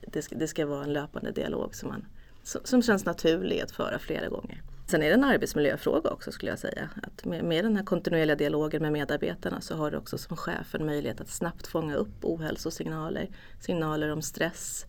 Det 0.00 0.22
ska, 0.22 0.36
det 0.36 0.48
ska 0.48 0.66
vara 0.66 0.84
en 0.84 0.92
löpande 0.92 1.30
dialog 1.30 1.74
som, 1.74 1.88
man, 1.88 2.06
som, 2.42 2.60
som 2.64 2.82
känns 2.82 3.04
naturlig 3.04 3.60
att 3.60 3.70
föra 3.70 3.98
flera 3.98 4.28
gånger. 4.28 4.62
Sen 4.86 5.02
är 5.02 5.08
det 5.08 5.14
en 5.14 5.24
arbetsmiljöfråga 5.24 6.10
också 6.10 6.32
skulle 6.32 6.50
jag 6.50 6.58
säga. 6.58 6.90
Att 7.02 7.24
med, 7.24 7.44
med 7.44 7.64
den 7.64 7.76
här 7.76 7.84
kontinuerliga 7.84 8.36
dialogen 8.36 8.82
med 8.82 8.92
medarbetarna 8.92 9.60
så 9.60 9.76
har 9.76 9.90
du 9.90 9.96
också 9.96 10.18
som 10.18 10.36
chef 10.36 10.74
en 10.74 10.86
möjlighet 10.86 11.20
att 11.20 11.28
snabbt 11.28 11.66
fånga 11.66 11.94
upp 11.94 12.24
ohälsosignaler, 12.24 13.28
signaler 13.60 14.12
om 14.12 14.22
stress. 14.22 14.86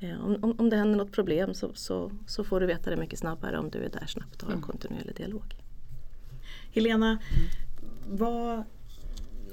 Eh, 0.00 0.24
Om, 0.24 0.36
om, 0.42 0.54
om 0.58 0.70
det 0.70 0.76
händer 0.76 0.98
något 0.98 1.12
problem 1.12 1.54
så, 1.54 1.70
så, 1.74 2.12
så 2.26 2.44
får 2.44 2.60
du 2.60 2.66
veta 2.66 2.90
det 2.90 2.96
mycket 2.96 3.18
snabbare 3.18 3.58
om 3.58 3.70
du 3.70 3.78
är 3.78 3.88
där 3.88 4.06
snabbt 4.06 4.42
och 4.42 4.48
har 4.48 4.54
en 4.54 4.62
kontinuerlig 4.62 5.16
dialog. 5.16 5.56
Helena, 6.72 7.18
vad, 8.06 8.64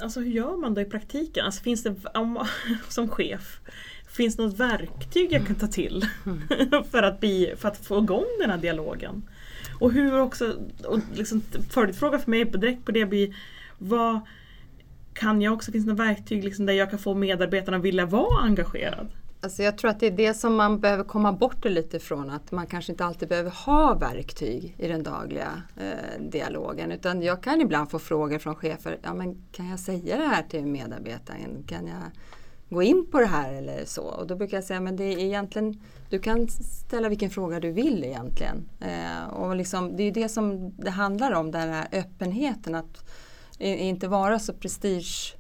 alltså 0.02 0.20
hur 0.20 0.32
gör 0.32 0.58
man 0.58 0.74
då 0.74 0.82
i 0.82 0.86
praktiken? 0.86 1.46
Alltså 1.46 1.64
finns 1.64 1.84
det, 1.84 1.96
om, 2.14 2.46
som 2.90 3.10
chef, 3.10 3.60
finns 4.08 4.36
det 4.36 4.44
något 4.44 4.60
verktyg 4.60 5.32
jag 5.32 5.48
kan 5.48 5.56
ta 5.56 5.68
till 5.68 6.06
för, 6.92 7.04
att 7.04 7.20
bli, 7.20 7.54
för 7.58 7.68
att 7.68 7.78
få 7.78 7.98
igång 7.98 8.26
den 8.40 8.50
här 8.50 8.58
dialogen? 8.58 9.24
Och 9.80 9.92
hur 9.92 10.20
också, 10.20 10.56
och 10.86 11.00
liksom, 11.16 11.42
följdfråga 11.70 12.20
för 12.20 12.32
mig 12.32 12.46
direkt 12.46 12.86
på 12.86 12.92
det 12.92 13.06
blir, 13.06 13.36
vad 13.78 14.20
kan 15.14 15.42
jag 15.42 15.54
också, 15.54 15.72
finns 15.72 15.86
det 15.86 15.92
något 15.92 16.00
verktyg 16.00 16.44
liksom 16.44 16.66
där 16.66 16.74
jag 16.74 16.90
kan 16.90 17.00
få 17.00 17.14
medarbetarna 17.14 17.78
att 17.78 17.84
vilja 17.84 18.06
vara 18.06 18.42
engagerad? 18.42 19.08
Alltså 19.48 19.64
jag 19.64 19.78
tror 19.78 19.92
att 19.92 20.00
det 20.00 20.08
är 20.08 20.12
det 20.12 20.34
som 20.34 20.56
man 20.56 20.80
behöver 20.80 21.04
komma 21.04 21.32
bort 21.32 21.66
lite 21.66 22.00
från 22.00 22.30
att 22.30 22.52
man 22.52 22.68
kanske 22.68 22.92
inte 22.92 23.06
alltid 23.06 23.30
behöver 23.30 23.52
ha 23.52 23.94
verktyg 23.94 24.76
i 24.78 24.88
den 24.88 25.04
dagliga 25.04 25.62
eh, 25.78 26.22
dialogen 26.22 26.92
utan 26.92 27.22
jag 27.22 27.44
kan 27.44 27.62
ibland 27.62 27.92
få 27.92 28.00
frågor 28.00 28.40
från 28.40 28.56
chefer, 28.56 29.00
ja 29.04 29.14
men 29.14 29.48
kan 29.52 29.70
jag 29.70 29.80
säga 29.80 30.18
det 30.18 30.24
här 30.24 30.44
till 30.44 30.66
medarbetaren? 30.66 31.64
Kan 31.68 31.88
jag 31.88 32.02
gå 32.70 32.84
in 32.84 33.08
på 33.12 33.20
det 33.20 33.26
här 33.26 33.54
eller 33.54 33.86
så? 33.86 34.02
Och 34.02 34.28
då 34.28 34.36
brukar 34.36 34.58
jag 34.58 34.64
säga, 34.64 34.80
men 34.80 34.96
det 34.96 35.04
är 35.04 35.20
egentligen, 35.20 35.82
du 36.10 36.20
kan 36.20 36.48
ställa 36.48 37.10
vilken 37.10 37.30
fråga 37.30 37.60
du 37.60 37.72
vill 37.72 38.04
egentligen. 38.04 38.70
Eh, 38.80 39.28
och 39.34 39.56
liksom, 39.56 39.98
det 39.98 40.04
är 40.04 40.06
ju 40.06 40.12
det 40.12 40.30
som 40.30 40.76
det 40.78 40.90
handlar 40.90 41.32
om, 41.32 41.52
den 41.52 41.70
här 41.70 41.88
öppenheten 41.92 42.76
att 42.76 43.10
inte 43.60 44.08
vara 44.08 44.40
så 44.40 44.54
prestige 44.54 45.37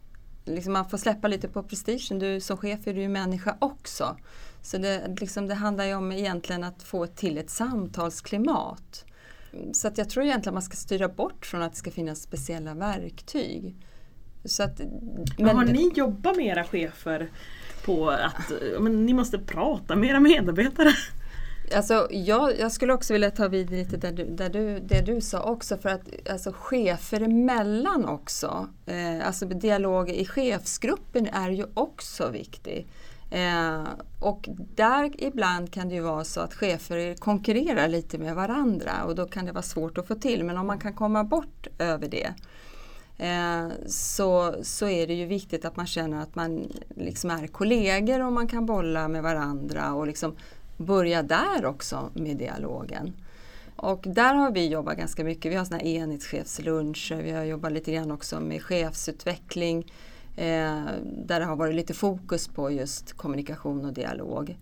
liksom 0.47 0.73
man 0.73 0.89
får 0.89 0.97
släppa 0.97 1.27
lite 1.27 1.47
på 1.47 1.63
prestigen. 1.63 2.19
Du, 2.19 2.39
som 2.39 2.57
chef 2.57 2.87
är 2.87 2.93
du 2.93 3.01
ju 3.01 3.09
människa 3.09 3.57
också. 3.59 4.17
Så 4.61 4.77
det, 4.77 5.15
liksom, 5.19 5.47
det 5.47 5.55
handlar 5.55 5.85
ju 5.85 5.95
om 5.95 6.11
egentligen 6.11 6.63
att 6.63 6.83
få 6.83 7.07
till 7.07 7.37
ett 7.37 7.49
samtalsklimat. 7.49 9.05
Så 9.73 9.87
att 9.87 9.97
jag 9.97 10.09
tror 10.09 10.25
egentligen 10.25 10.51
att 10.51 10.53
man 10.53 10.61
ska 10.61 10.75
styra 10.75 11.07
bort 11.07 11.45
från 11.45 11.61
att 11.61 11.71
det 11.71 11.77
ska 11.77 11.91
finnas 11.91 12.21
speciella 12.21 12.73
verktyg. 12.73 13.75
Så 14.45 14.63
att, 14.63 14.81
men 15.37 15.55
har 15.55 15.65
ni 15.65 15.91
jobbat 15.95 16.37
med 16.37 16.45
era 16.45 16.63
chefer 16.63 17.29
på 17.85 18.09
att 18.09 18.51
men, 18.79 19.05
ni 19.05 19.13
måste 19.13 19.39
prata 19.39 19.95
med 19.95 20.09
era 20.09 20.19
medarbetare? 20.19 20.93
Alltså, 21.75 22.07
jag, 22.11 22.59
jag 22.59 22.71
skulle 22.71 22.93
också 22.93 23.13
vilja 23.13 23.31
ta 23.31 23.47
vid 23.47 23.69
lite 23.69 23.97
där 23.97 24.11
du, 24.11 24.25
där 24.25 24.49
du, 24.49 24.79
det 24.79 25.01
du 25.01 25.21
sa 25.21 25.43
också 25.43 25.77
för 25.77 25.89
att 25.89 26.29
alltså, 26.29 26.51
chefer 26.55 27.21
emellan 27.21 28.05
också, 28.05 28.67
eh, 28.85 29.27
alltså 29.27 29.45
dialog 29.45 30.09
i 30.09 30.25
chefsgruppen 30.25 31.27
är 31.27 31.49
ju 31.49 31.65
också 31.73 32.29
viktig. 32.29 32.87
Eh, 33.31 33.83
och 34.19 34.49
där 34.75 35.11
ibland 35.17 35.73
kan 35.73 35.89
det 35.89 35.95
ju 35.95 36.01
vara 36.01 36.23
så 36.23 36.41
att 36.41 36.53
chefer 36.53 37.15
konkurrerar 37.15 37.87
lite 37.87 38.17
med 38.17 38.35
varandra 38.35 39.03
och 39.05 39.15
då 39.15 39.25
kan 39.25 39.45
det 39.45 39.51
vara 39.51 39.63
svårt 39.63 39.97
att 39.97 40.07
få 40.07 40.15
till. 40.15 40.43
Men 40.43 40.57
om 40.57 40.67
man 40.67 40.79
kan 40.79 40.93
komma 40.93 41.23
bort 41.23 41.67
över 41.79 42.07
det 42.07 42.33
eh, 43.17 43.67
så, 43.87 44.55
så 44.63 44.87
är 44.87 45.07
det 45.07 45.13
ju 45.13 45.25
viktigt 45.25 45.65
att 45.65 45.75
man 45.75 45.87
känner 45.87 46.21
att 46.21 46.35
man 46.35 46.71
liksom 46.95 47.29
är 47.29 47.47
kollegor 47.47 48.25
och 48.25 48.33
man 48.33 48.47
kan 48.47 48.65
bolla 48.65 49.07
med 49.07 49.23
varandra 49.23 49.93
och 49.93 50.07
liksom 50.07 50.35
börja 50.77 51.23
där 51.23 51.65
också 51.65 52.09
med 52.13 52.37
dialogen. 52.37 53.13
Och 53.75 54.03
där 54.07 54.33
har 54.33 54.51
vi 54.51 54.67
jobbat 54.67 54.97
ganska 54.97 55.23
mycket. 55.23 55.51
Vi 55.51 55.55
har 55.55 55.65
såna 55.65 55.81
enhetschefsluncher, 55.81 57.21
vi 57.21 57.31
har 57.31 57.43
jobbat 57.43 57.71
lite 57.71 57.93
grann 57.93 58.11
också 58.11 58.39
med 58.39 58.63
chefsutveckling 58.63 59.91
eh, 60.35 60.85
där 61.03 61.39
det 61.39 61.45
har 61.45 61.55
varit 61.55 61.75
lite 61.75 61.93
fokus 61.93 62.47
på 62.47 62.71
just 62.71 63.13
kommunikation 63.13 63.85
och 63.85 63.93
dialog. 63.93 64.57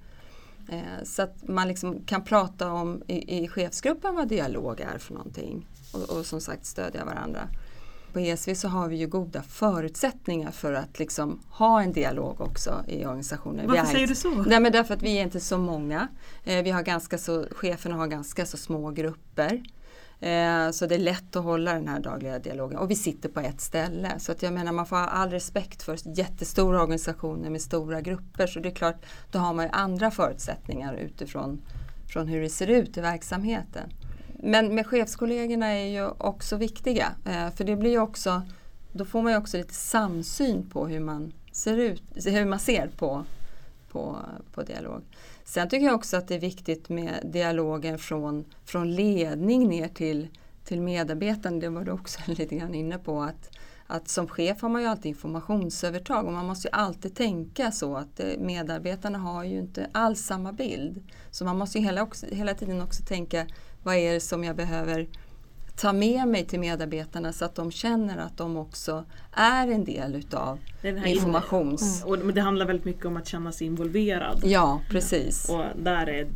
Eh, 0.70 1.04
så 1.04 1.22
att 1.22 1.48
man 1.48 1.68
liksom 1.68 2.02
kan 2.06 2.24
prata 2.24 2.72
om 2.72 3.04
i, 3.08 3.44
i 3.44 3.48
chefsgruppen 3.48 4.16
vad 4.16 4.28
dialog 4.28 4.80
är 4.80 4.98
för 4.98 5.14
någonting 5.14 5.68
och, 5.94 6.18
och 6.18 6.26
som 6.26 6.42
sagt 6.42 6.66
stödja 6.66 7.06
varandra 7.06 7.48
på 8.16 8.20
ESV 8.20 8.54
så 8.54 8.68
har 8.68 8.88
vi 8.88 8.96
ju 8.96 9.08
goda 9.08 9.42
förutsättningar 9.42 10.52
för 10.52 10.74
att 10.74 11.00
liksom 11.00 11.40
ha 11.50 11.82
en 11.82 11.94
dialog 11.94 12.42
också 12.42 12.84
i 12.88 13.06
organisationen. 13.06 13.68
Varför 13.68 13.86
säger 13.86 14.08
du 14.08 14.16
så? 14.16 14.30
Nej, 14.30 14.60
men 14.60 14.72
därför 14.72 14.94
att 14.94 15.02
vi 15.02 15.18
är 15.18 15.24
inte 15.24 15.40
så 15.40 15.58
många. 15.58 16.08
Eh, 16.44 16.64
vi 16.64 16.70
har 16.72 16.82
ganska 16.84 17.18
så, 17.18 17.46
cheferna 17.52 17.96
har 17.96 18.08
ganska 18.08 18.46
så 18.46 18.58
små 18.58 18.92
grupper. 18.92 19.64
Eh, 20.20 20.72
så 20.72 20.86
det 20.86 20.96
är 20.96 21.00
lätt 21.00 21.36
att 21.36 21.44
hålla 21.44 21.74
den 21.74 21.88
här 21.88 22.00
dagliga 22.00 22.40
dialogen 22.40 22.78
och 22.78 22.92
vi 22.92 22.96
sitter 22.96 23.30
på 23.30 23.40
ett 23.40 23.62
ställe. 23.62 24.12
Så 24.20 24.32
att 24.32 24.44
jag 24.44 24.54
menar 24.54 24.72
man 24.72 24.86
får 24.86 24.96
ha 24.96 25.06
all 25.06 25.30
respekt 25.30 25.84
för 25.84 26.18
jättestora 26.18 26.82
organisationer 26.82 27.50
med 27.50 27.62
stora 27.62 28.02
grupper 28.02 28.48
så 28.48 28.60
det 28.60 28.70
är 28.70 28.76
klart 28.76 29.06
då 29.32 29.40
har 29.40 29.54
man 29.54 29.66
ju 29.66 29.72
andra 29.72 30.12
förutsättningar 30.12 30.94
utifrån 30.94 31.62
från 32.08 32.28
hur 32.28 32.42
det 32.42 32.50
ser 32.50 32.68
ut 32.68 32.98
i 32.98 33.02
verksamheten. 33.02 33.90
Men 34.40 34.76
med 34.76 34.88
chefskollegorna 34.88 35.68
är 35.68 35.88
ju 35.88 36.08
också 36.08 36.56
viktiga 36.56 37.16
eh, 37.26 37.50
för 37.52 37.64
det 37.64 37.76
blir 37.76 38.00
också 38.00 38.42
då 38.98 39.06
får 39.06 39.22
man 39.22 39.32
ju 39.32 39.38
också 39.38 39.58
lite 39.58 39.74
samsyn 39.74 40.70
på 40.70 40.88
hur 40.88 41.00
man 41.00 41.34
ser 41.52 41.78
ut, 41.78 42.04
hur 42.26 42.46
man 42.46 42.60
ser 42.60 42.88
på, 42.88 43.24
på, 43.92 44.18
på 44.54 44.64
dialog. 44.64 45.04
Sen 45.44 45.70
tycker 45.70 45.86
jag 45.86 45.96
också 45.96 46.18
att 46.18 46.28
det 46.28 46.36
är 46.36 46.40
viktigt 46.40 46.90
med 46.90 47.20
dialogen 47.24 48.00
från, 48.00 48.46
från 48.66 48.92
ledning 48.92 49.68
ner 49.68 49.88
till, 49.88 50.28
till 50.64 50.82
medarbetaren. 50.82 51.60
Det 51.60 51.70
var 51.70 51.84
du 51.84 51.92
också 51.92 52.20
lite 52.32 52.56
grann 52.56 52.76
inne 52.76 52.98
på. 52.98 53.22
att 53.22 53.50
att 53.88 54.10
som 54.10 54.28
chef 54.28 54.62
har 54.62 54.70
man 54.70 54.82
ju 54.82 54.88
alltid 54.88 55.06
informationsövertag 55.06 56.26
och 56.26 56.34
man 56.34 56.46
måste 56.46 56.68
ju 56.68 56.72
alltid 56.72 57.16
tänka 57.16 57.72
så 57.72 57.98
att 57.98 58.20
eh, 58.20 58.26
medarbetarna 58.40 59.18
har 59.18 59.44
ju 59.44 59.60
inte 59.60 59.90
alls 59.92 60.22
samma 60.22 60.54
bild. 60.54 61.04
Så 61.32 61.46
man 61.46 61.58
måste 61.58 61.78
ju 61.78 61.86
hela, 61.86 62.04
också, 62.04 62.26
hela 62.26 62.54
tiden 62.54 62.82
också 62.82 63.04
tänka 63.04 63.48
vad 63.86 63.96
är 63.96 64.14
det 64.14 64.20
som 64.20 64.44
jag 64.44 64.56
behöver 64.56 65.08
ta 65.76 65.94
med 65.94 66.28
mig 66.28 66.46
till 66.46 66.60
medarbetarna 66.60 67.34
så 67.34 67.46
att 67.46 67.56
de 67.56 67.72
känner 67.72 68.18
att 68.18 68.38
de 68.38 68.58
också 68.58 69.06
är 69.32 69.68
en 69.68 69.86
del 69.86 70.16
utav 70.16 70.60
informations... 71.06 72.04
Mm. 72.06 72.28
Och 72.28 72.34
det 72.34 72.42
handlar 72.42 72.66
väldigt 72.66 72.86
mycket 72.86 73.06
om 73.06 73.18
att 73.18 73.28
känna 73.28 73.52
sig 73.52 73.68
involverad. 73.68 74.42
Ja, 74.44 74.82
precis. 74.90 75.50
Och 75.50 75.64
där 75.76 76.10
är, 76.10 76.28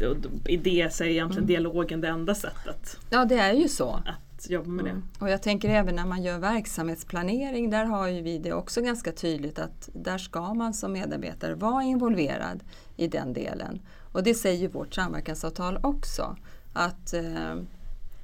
i 0.46 0.58
det 0.58 0.94
så 0.94 1.04
är 1.04 1.08
egentligen 1.08 1.44
mm. 1.44 1.48
dialogen 1.48 2.02
det 2.02 2.08
enda 2.08 2.36
sättet. 2.36 2.98
Ja, 3.10 3.26
det 3.26 3.38
är 3.38 3.54
ju 3.54 3.68
så. 3.68 3.90
Att 3.90 4.50
jobba 4.50 4.70
med 4.70 4.86
mm. 4.86 5.04
det. 5.14 5.24
Och 5.24 5.30
jag 5.30 5.42
tänker 5.42 5.70
även 5.70 5.96
när 5.96 6.06
man 6.06 6.24
gör 6.24 6.40
verksamhetsplanering, 6.40 7.70
där 7.70 7.86
har 7.86 8.08
ju 8.08 8.22
vi 8.22 8.38
det 8.38 8.54
också 8.54 8.82
ganska 8.82 9.12
tydligt 9.12 9.60
att 9.60 9.90
där 9.94 10.18
ska 10.18 10.54
man 10.54 10.74
som 10.74 10.92
medarbetare 10.94 11.56
vara 11.56 11.84
involverad 11.84 12.64
i 12.98 13.08
den 13.08 13.34
delen. 13.34 13.82
Och 14.12 14.24
det 14.24 14.34
säger 14.34 14.70
vårt 14.70 14.94
samverkansavtal 14.94 15.80
också 15.84 16.36
att 16.74 17.14
eh, 17.14 17.56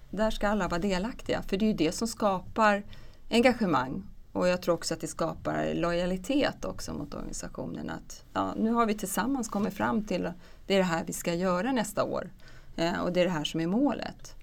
där 0.10 0.32
ska 0.32 0.48
alla 0.48 0.68
vara 0.68 0.80
delaktiga 0.80 1.42
för 1.42 1.58
det 1.58 1.66
är 1.66 1.68
ju 1.68 1.74
det 1.74 1.92
som 1.92 2.08
skapar 2.08 2.84
engagemang 3.30 4.04
och 4.32 4.48
jag 4.48 4.62
tror 4.62 4.76
också 4.76 4.94
att 4.94 5.02
det 5.02 5.08
skapar 5.08 5.74
lojalitet 5.74 6.66
också 6.66 6.94
mot 6.94 7.14
organisationen. 7.14 7.90
Att 7.90 8.24
ja, 8.34 8.54
nu 8.58 8.72
har 8.72 8.86
vi 8.86 8.94
tillsammans 8.94 9.50
kommit 9.50 9.74
fram 9.74 10.04
till 10.04 10.32
det 10.68 10.74
är 10.74 10.78
det 10.78 10.84
här 10.84 11.04
vi 11.08 11.14
ska 11.14 11.34
göra 11.34 11.72
nästa 11.72 12.04
år 12.04 12.30
eh, 12.76 13.00
och 13.00 13.14
det 13.14 13.20
är 13.20 13.26
det 13.26 13.32
här 13.32 13.44
som 13.44 13.60
är 13.60 13.68
målet. 13.68 14.36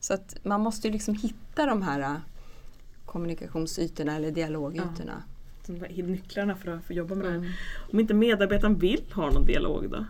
Så 0.00 0.14
att 0.14 0.36
man 0.42 0.60
måste 0.60 0.88
ju 0.88 0.92
liksom 0.92 1.14
hitta 1.14 1.66
de 1.66 1.82
här 1.82 2.00
eh, 2.00 2.14
kommunikationsytorna 3.04 4.16
eller 4.16 4.30
dialogytorna. 4.30 5.22
Ja, 5.66 6.04
nycklarna 6.04 6.56
för 6.56 6.70
att 6.70 6.84
få 6.84 6.92
jobba 6.92 7.14
med 7.14 7.26
mm. 7.26 7.40
det 7.40 7.48
här. 7.48 7.56
Om 7.92 8.00
inte 8.00 8.14
medarbetaren 8.14 8.78
vill 8.78 9.04
ha 9.14 9.30
någon 9.30 9.46
dialog 9.46 9.90
då? 9.90 10.04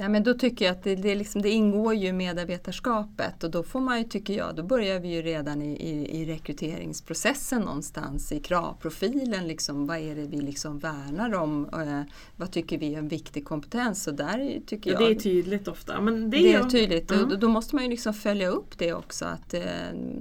Ja, 0.00 0.08
men 0.08 0.22
då 0.22 0.34
tycker 0.34 0.64
jag 0.64 0.72
att 0.72 0.82
det, 0.82 0.94
det, 0.94 1.14
liksom, 1.14 1.42
det, 1.42 1.50
ingår 1.50 1.94
ju 1.94 2.12
medarbetarskapet 2.12 3.44
och 3.44 3.50
då 3.50 3.62
får 3.62 3.80
man 3.80 3.98
ju, 3.98 4.04
tycker 4.04 4.34
jag, 4.34 4.56
då 4.56 4.62
börjar 4.62 5.00
vi 5.00 5.08
ju 5.08 5.22
redan 5.22 5.62
i, 5.62 5.72
i, 5.72 6.20
i 6.20 6.26
rekryteringsprocessen 6.26 7.62
någonstans 7.62 8.32
i 8.32 8.40
kravprofilen. 8.40 9.48
Liksom, 9.48 9.86
vad 9.86 9.98
är 9.98 10.14
det 10.14 10.26
vi 10.26 10.40
liksom 10.40 10.78
värnar 10.78 11.34
om? 11.34 11.68
Eh, 11.72 12.14
vad 12.36 12.50
tycker 12.50 12.78
vi 12.78 12.94
är 12.94 12.98
en 12.98 13.08
viktig 13.08 13.44
kompetens? 13.44 14.06
Och 14.06 14.14
där 14.14 14.60
tycker 14.66 14.90
jag, 14.90 15.00
det 15.00 15.10
är 15.10 15.14
tydligt 15.14 15.68
ofta. 15.68 16.00
Men 16.00 16.30
det, 16.30 16.36
det 16.36 16.54
är, 16.54 16.64
tydligt 16.64 17.10
och 17.10 17.28
då, 17.28 17.36
då, 17.36 17.48
måste 17.48 17.74
man 17.74 17.84
ju 17.84 17.90
liksom 17.90 18.14
följa 18.14 18.48
upp 18.48 18.78
det 18.78 18.92
också. 18.92 19.24
Att, 19.24 19.54
eh, 19.54 19.62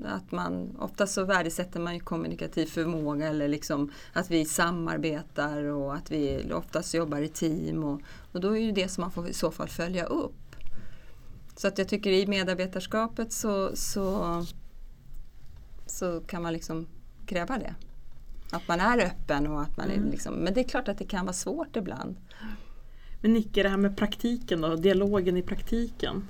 att 0.06 0.32
man, 0.32 0.78
ofta 0.80 1.08
så 1.08 1.24
värdesätter 1.24 1.80
man 1.80 1.94
ju 1.94 2.00
kommunikativ 2.00 2.66
förmåga 2.66 3.28
eller 3.28 3.48
liksom 3.48 3.92
att 4.14 4.32
vi 4.32 4.46
samarbetar 4.46 5.64
och 5.64 5.96
att 5.96 6.12
vi 6.12 6.52
oftast 6.54 6.94
jobbar 6.94 7.22
i 7.22 7.28
team. 7.28 7.84
Och, 7.84 8.02
och 8.38 8.42
då 8.42 8.58
är 8.58 8.66
det 8.66 8.72
det 8.72 8.88
som 8.88 9.02
man 9.02 9.12
får 9.12 9.28
i 9.28 9.34
så 9.34 9.52
fall 9.52 9.68
följa 9.68 10.06
upp. 10.06 10.56
Så 11.56 11.68
att 11.68 11.78
jag 11.78 11.88
tycker 11.88 12.12
i 12.12 12.28
medarbetarskapet 12.28 13.34
så, 13.34 13.76
så, 13.76 14.46
så 15.86 16.22
kan 16.22 16.42
man 16.42 16.54
liksom 16.54 16.88
kräva 17.26 17.58
det. 17.58 17.76
Att 18.52 18.68
man 18.68 18.80
är 18.80 19.06
öppen 19.06 19.48
och 19.48 19.62
att 19.62 19.78
man 19.78 19.90
mm. 19.90 20.08
är 20.08 20.12
liksom, 20.12 20.34
men 20.34 20.54
det 20.54 20.60
är 20.60 20.68
klart 20.68 20.88
att 20.88 20.98
det 20.98 21.06
kan 21.06 21.26
vara 21.26 21.34
svårt 21.34 21.76
ibland. 21.76 22.16
Men 23.22 23.34
Nicke, 23.34 23.64
det 23.64 23.70
här 23.70 23.78
med 23.78 23.98
praktiken 23.98 24.62
då, 24.62 24.76
dialogen 24.76 25.38
i 25.38 25.42
praktiken. 25.42 26.28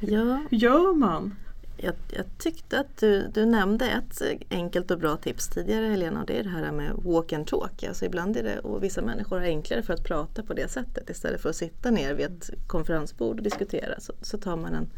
Ja. 0.00 0.46
Hur 0.50 0.58
gör 0.58 0.94
man? 0.94 1.34
Jag, 1.80 1.94
jag, 2.10 2.24
tyckte 2.38 2.80
att 2.80 2.96
du, 2.96 3.28
du 3.34 3.46
nämnde 3.46 3.90
ett 3.90 4.22
enkelt 4.50 4.90
och 4.90 4.98
bra 4.98 5.16
tips 5.16 5.48
tidigare 5.48 5.86
Helena 5.86 6.20
och 6.20 6.26
det 6.26 6.38
är 6.38 6.44
det 6.44 6.50
här 6.50 6.72
med 6.72 6.92
walk 6.96 7.32
and 7.32 7.46
talk. 7.46 7.82
Alltså 7.82 8.04
ibland 8.04 8.36
är 8.36 8.42
det, 8.42 8.58
och 8.58 8.84
vissa 8.84 9.02
människor 9.02 9.38
har 9.38 9.46
enklare 9.46 9.82
för 9.82 9.94
att 9.94 10.04
prata 10.04 10.42
på 10.42 10.54
det 10.54 10.68
sättet 10.68 11.10
istället 11.10 11.40
för 11.40 11.48
att 11.48 11.56
sitta 11.56 11.90
ner 11.90 12.14
vid 12.14 12.26
ett 12.26 12.50
konferensbord 12.66 13.36
och 13.36 13.42
diskutera 13.42 14.00
så, 14.00 14.12
så 14.22 14.38
tar 14.38 14.56
man 14.56 14.74
en, 14.74 14.90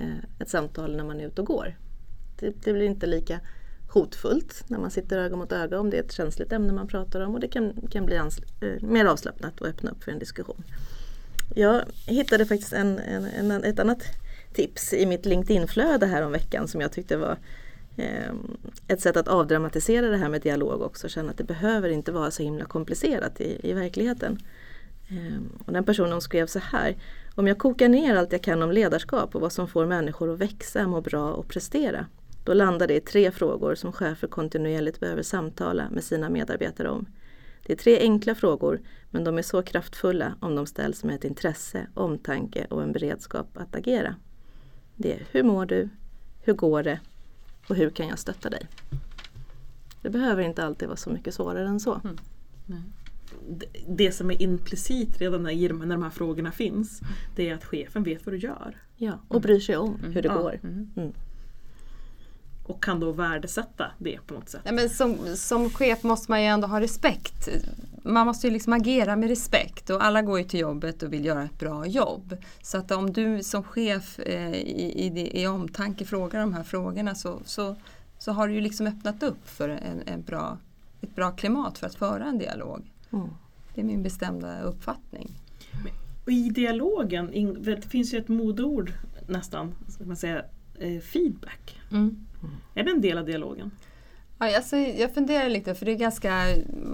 eh, 0.00 0.24
ett 0.38 0.48
samtal 0.48 0.96
när 0.96 1.04
man 1.04 1.20
är 1.20 1.26
ute 1.26 1.40
och 1.40 1.46
går. 1.46 1.76
Det, 2.38 2.50
det, 2.64 2.72
blir 2.72 2.86
inte 2.86 3.06
lika 3.06 3.40
hotfullt 3.88 4.64
när 4.66 4.78
man 4.78 4.90
sitter 4.90 5.18
öga 5.18 5.36
mot 5.36 5.52
öga 5.52 5.80
om 5.80 5.90
det 5.90 5.96
är 5.98 6.02
ett 6.02 6.12
känsligt 6.12 6.52
ämne 6.52 6.72
man 6.72 6.88
pratar 6.88 7.20
om 7.20 7.34
och 7.34 7.40
det 7.40 7.48
kan, 7.48 7.88
kan 7.90 8.06
bli 8.06 8.16
eh, 8.16 8.26
mer 8.80 9.04
avslappnat 9.04 9.60
och 9.60 9.66
öppna 9.66 9.90
upp 9.90 10.04
för 10.04 10.12
en 10.12 10.18
diskussion. 10.18 10.64
Jag 11.54 11.82
hittade 12.06 12.46
faktiskt 12.46 12.72
en, 12.72 12.98
en, 12.98 13.50
en 13.50 13.64
ett 13.64 13.78
annat 13.78 14.02
tips 14.54 14.92
i 14.92 15.06
mitt 15.06 15.26
LinkedIn-flöde 15.26 16.06
här 16.06 16.22
om 16.22 16.32
veckan 16.32 16.68
som 16.68 16.80
jag 16.80 16.92
tyckte 16.92 17.16
var 17.16 17.38
eh, 17.96 18.32
ett 18.88 19.00
sätt 19.00 19.16
att 19.16 19.28
avdramatisera 19.28 20.08
det 20.08 20.16
här 20.16 20.28
med 20.28 20.42
dialog 20.42 20.82
också. 20.82 21.08
Känna 21.08 21.30
att 21.30 21.38
det 21.38 21.44
behöver 21.44 21.88
inte 21.88 22.12
vara 22.12 22.30
så 22.30 22.42
himla 22.42 22.64
komplicerat 22.64 23.40
i, 23.40 23.60
i 23.62 23.72
verkligheten. 23.72 24.38
Eh, 25.08 25.64
och 25.66 25.72
den 25.72 25.84
personen 25.84 26.20
skrev 26.20 26.46
så 26.46 26.58
här. 26.58 26.96
Om 27.34 27.46
jag 27.46 27.58
kokar 27.58 27.88
ner 27.88 28.16
allt 28.16 28.32
jag 28.32 28.42
kan 28.42 28.62
om 28.62 28.72
ledarskap 28.72 29.34
och 29.34 29.40
vad 29.40 29.52
som 29.52 29.68
får 29.68 29.86
människor 29.86 30.32
att 30.32 30.38
växa, 30.38 30.86
må 30.86 31.00
bra 31.00 31.32
och 31.32 31.48
prestera. 31.48 32.06
Då 32.44 32.54
landar 32.54 32.86
det 32.86 32.96
i 32.96 33.00
tre 33.00 33.30
frågor 33.30 33.74
som 33.74 33.92
chefer 33.92 34.28
kontinuerligt 34.28 35.00
behöver 35.00 35.22
samtala 35.22 35.90
med 35.90 36.04
sina 36.04 36.30
medarbetare 36.30 36.88
om. 36.88 37.06
Det 37.66 37.72
är 37.72 37.76
tre 37.76 37.98
enkla 38.00 38.34
frågor 38.34 38.80
men 39.10 39.24
de 39.24 39.38
är 39.38 39.42
så 39.42 39.62
kraftfulla 39.62 40.34
om 40.40 40.54
de 40.54 40.66
ställs 40.66 41.04
med 41.04 41.14
ett 41.14 41.24
intresse, 41.24 41.86
omtanke 41.94 42.66
och 42.70 42.82
en 42.82 42.92
beredskap 42.92 43.46
att 43.54 43.76
agera. 43.76 44.14
Det 44.96 45.12
är 45.12 45.22
hur 45.30 45.42
mår 45.42 45.66
du? 45.66 45.88
Hur 46.42 46.52
går 46.54 46.82
det? 46.82 47.00
Och 47.68 47.76
hur 47.76 47.90
kan 47.90 48.08
jag 48.08 48.18
stötta 48.18 48.50
dig? 48.50 48.66
Det 50.02 50.10
behöver 50.10 50.42
inte 50.42 50.64
alltid 50.64 50.88
vara 50.88 50.96
så 50.96 51.10
mycket 51.10 51.34
svårare 51.34 51.68
än 51.68 51.80
så. 51.80 52.00
Mm. 52.04 52.16
det- 53.88 54.12
som 54.12 54.30
är 54.30 54.42
implicit 54.42 55.20
redan 55.20 55.42
när 55.42 55.86
de 55.86 56.02
här 56.02 56.10
frågorna 56.10 56.52
finns, 56.52 57.00
det 57.36 57.50
är 57.50 57.54
att 57.54 57.64
chefen 57.64 58.02
vet 58.02 58.26
vad 58.26 58.34
du 58.34 58.38
gör. 58.38 58.76
Ja, 58.96 59.18
och 59.28 59.40
bryr 59.40 59.60
sig 59.60 59.76
om 59.76 59.98
hur 60.14 60.22
det 60.22 60.28
går. 60.28 60.60
Mm. 62.64 62.70
Mm. 62.70 62.76
Och 62.76 62.84
kan 62.84 63.00
då 63.00 63.12
värdesätta 63.12 63.90
det 63.98 64.18
på 64.26 64.34
något 64.34 64.48
sätt. 64.48 64.60
Ja, 64.64 64.72
men 64.72 64.90
som, 64.90 65.18
som 65.36 65.70
chef 65.70 66.02
måste 66.02 66.30
man 66.30 66.42
ju 66.42 66.46
ändå 66.46 66.66
ha 66.66 66.80
respekt. 66.80 67.48
Man 68.02 68.26
måste 68.26 68.46
ju 68.46 68.52
liksom 68.52 68.72
agera 68.72 69.16
med 69.16 69.28
respekt 69.28 69.90
och 69.90 70.04
alla 70.04 70.22
går 70.22 70.38
ju 70.38 70.44
till 70.44 70.60
jobbet 70.60 71.02
och 71.02 71.12
vill 71.12 71.24
göra 71.24 71.42
ett 71.44 71.58
bra 71.58 71.86
jobb. 71.86 72.36
Så 72.62 72.78
att 72.78 72.90
om 72.90 73.12
du 73.12 73.42
som 73.42 73.62
chef 73.62 74.18
eh, 74.18 74.54
i, 74.54 75.10
i, 75.16 75.42
i 75.42 75.46
omtanke 75.46 76.04
frågar 76.04 76.40
de 76.40 76.54
här 76.54 76.62
frågorna 76.62 77.14
så, 77.14 77.40
så, 77.44 77.76
så 78.18 78.32
har 78.32 78.48
du 78.48 78.54
ju 78.54 78.60
liksom 78.60 78.86
öppnat 78.86 79.22
upp 79.22 79.48
för 79.48 79.68
en, 79.68 80.02
en 80.06 80.22
bra, 80.22 80.58
ett 81.00 81.14
bra 81.14 81.30
klimat 81.30 81.78
för 81.78 81.86
att 81.86 81.94
föra 81.94 82.24
en 82.24 82.38
dialog. 82.38 82.92
Mm. 83.12 83.28
Det 83.74 83.80
är 83.80 83.84
min 83.84 84.02
bestämda 84.02 84.60
uppfattning. 84.60 85.30
Och 86.24 86.32
i 86.32 86.48
dialogen, 86.48 87.54
det 87.62 87.82
finns 87.82 88.14
ju 88.14 88.18
ett 88.18 88.28
modord 88.28 88.92
nästan, 89.26 89.74
ska 89.88 90.04
man 90.04 90.16
säga, 90.16 90.44
eh, 90.78 91.00
Mm. 92.44 92.56
Är 92.74 92.84
det 92.84 92.90
en 92.90 93.00
del 93.00 93.18
av 93.18 93.26
dialogen? 93.26 93.70
Ja, 94.38 94.56
alltså, 94.56 94.76
jag 94.76 95.14
funderar 95.14 95.48
lite 95.48 95.74
för 95.74 95.86
det 95.86 95.92
är 95.92 95.96
ganska, 95.96 96.44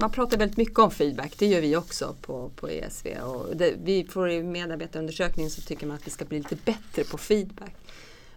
man 0.00 0.10
pratar 0.10 0.38
väldigt 0.38 0.56
mycket 0.56 0.78
om 0.78 0.90
feedback, 0.90 1.34
det 1.38 1.46
gör 1.46 1.60
vi 1.60 1.76
också 1.76 2.16
på, 2.20 2.50
på 2.56 2.68
ESV. 2.68 3.06
Och 3.22 3.56
det, 3.56 3.74
vi 3.82 4.04
får 4.04 4.30
i 4.30 4.42
medarbetarundersökningen 4.42 5.50
så 5.50 5.60
tycker 5.62 5.86
man 5.86 5.96
att 5.96 6.06
vi 6.06 6.10
ska 6.10 6.24
bli 6.24 6.38
lite 6.38 6.56
bättre 6.64 7.04
på 7.04 7.18
feedback. 7.18 7.74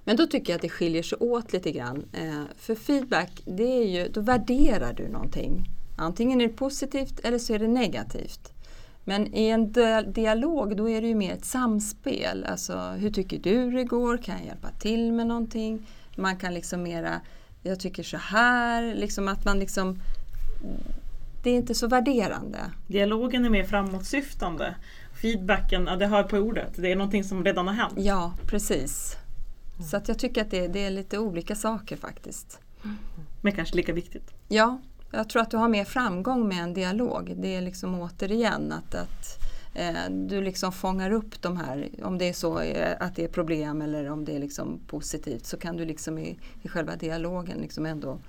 Men 0.03 0.17
då 0.17 0.27
tycker 0.27 0.53
jag 0.53 0.55
att 0.55 0.61
det 0.61 0.69
skiljer 0.69 1.03
sig 1.03 1.17
åt 1.17 1.53
lite 1.53 1.71
grann. 1.71 2.05
Eh, 2.13 2.41
för 2.57 2.75
feedback, 2.75 3.41
det 3.45 3.77
är 3.77 3.85
ju, 3.85 4.07
då 4.07 4.21
värderar 4.21 4.93
du 4.93 5.07
någonting. 5.07 5.65
Antingen 5.97 6.41
är 6.41 6.47
det 6.47 6.53
positivt 6.53 7.19
eller 7.23 7.37
så 7.37 7.53
är 7.53 7.59
det 7.59 7.67
negativt. 7.67 8.53
Men 9.03 9.35
i 9.35 9.47
en 9.47 9.73
dialog 10.13 10.77
då 10.77 10.89
är 10.89 11.01
det 11.01 11.07
ju 11.07 11.15
mer 11.15 11.33
ett 11.33 11.45
samspel. 11.45 12.43
Alltså 12.43 12.77
hur 12.77 13.11
tycker 13.11 13.39
du 13.39 13.71
det 13.71 13.83
går? 13.83 14.17
Kan 14.17 14.35
jag 14.37 14.45
hjälpa 14.45 14.69
till 14.69 15.11
med 15.11 15.27
någonting? 15.27 15.87
Man 16.15 16.37
kan 16.37 16.53
liksom 16.53 16.83
mera, 16.83 17.21
jag 17.61 17.79
tycker 17.79 18.03
så 18.03 18.17
här, 18.17 18.95
liksom 18.95 19.27
att 19.27 19.45
man 19.45 19.59
liksom 19.59 19.99
det 21.43 21.49
är 21.49 21.55
inte 21.55 21.75
så 21.75 21.87
värderande. 21.87 22.59
Dialogen 22.87 23.45
är 23.45 23.49
mer 23.49 23.63
framåtsyftande. 23.63 24.75
Feedbacken, 25.21 25.85
ja, 25.87 25.95
det 25.95 26.07
hör 26.07 26.23
på 26.23 26.37
ordet, 26.37 26.71
det 26.75 26.91
är 26.91 26.95
någonting 26.95 27.23
som 27.23 27.45
redan 27.45 27.67
har 27.67 27.73
hänt. 27.73 27.93
Ja, 27.97 28.33
precis. 28.47 29.17
Så 29.91 29.97
att 29.97 30.07
jag 30.07 30.19
tycker 30.19 30.41
att 30.41 30.51
det, 30.51 30.67
det 30.67 30.85
är 30.85 30.89
lite 30.89 31.17
olika 31.17 31.55
saker 31.55 31.97
faktiskt. 31.97 32.59
Men 33.41 33.51
kanske 33.51 33.75
lika 33.75 33.93
viktigt. 33.93 34.33
Ja, 34.47 34.81
jag 35.11 35.29
tror 35.29 35.41
att 35.41 35.51
du 35.51 35.57
har 35.57 35.69
mer 35.69 35.85
framgång 35.85 36.47
med 36.47 36.63
en 36.63 36.73
dialog. 36.73 37.33
Det 37.37 37.55
är 37.55 37.61
liksom 37.61 37.99
återigen 37.99 38.71
att, 38.71 38.95
att 38.95 39.42
du 40.09 40.41
liksom 40.41 40.71
fångar 40.71 41.11
upp 41.11 41.41
de 41.41 41.57
här, 41.57 41.89
om 42.03 42.17
det 42.17 42.29
är 42.29 42.33
så 42.33 42.59
eh, 42.59 42.95
att 42.99 43.15
det 43.15 43.23
är 43.23 43.27
problem 43.27 43.81
eller 43.81 44.09
om 44.09 44.25
det 44.25 44.35
är 44.35 44.39
liksom 44.39 44.79
positivt 44.87 45.45
så 45.45 45.57
kan 45.57 45.77
du 45.77 45.85
liksom 45.85 46.17
i, 46.17 46.37
i 46.61 46.67
själva 46.67 46.95
dialogen 46.95 47.57
liksom 47.57 47.85
ändå 47.85 48.19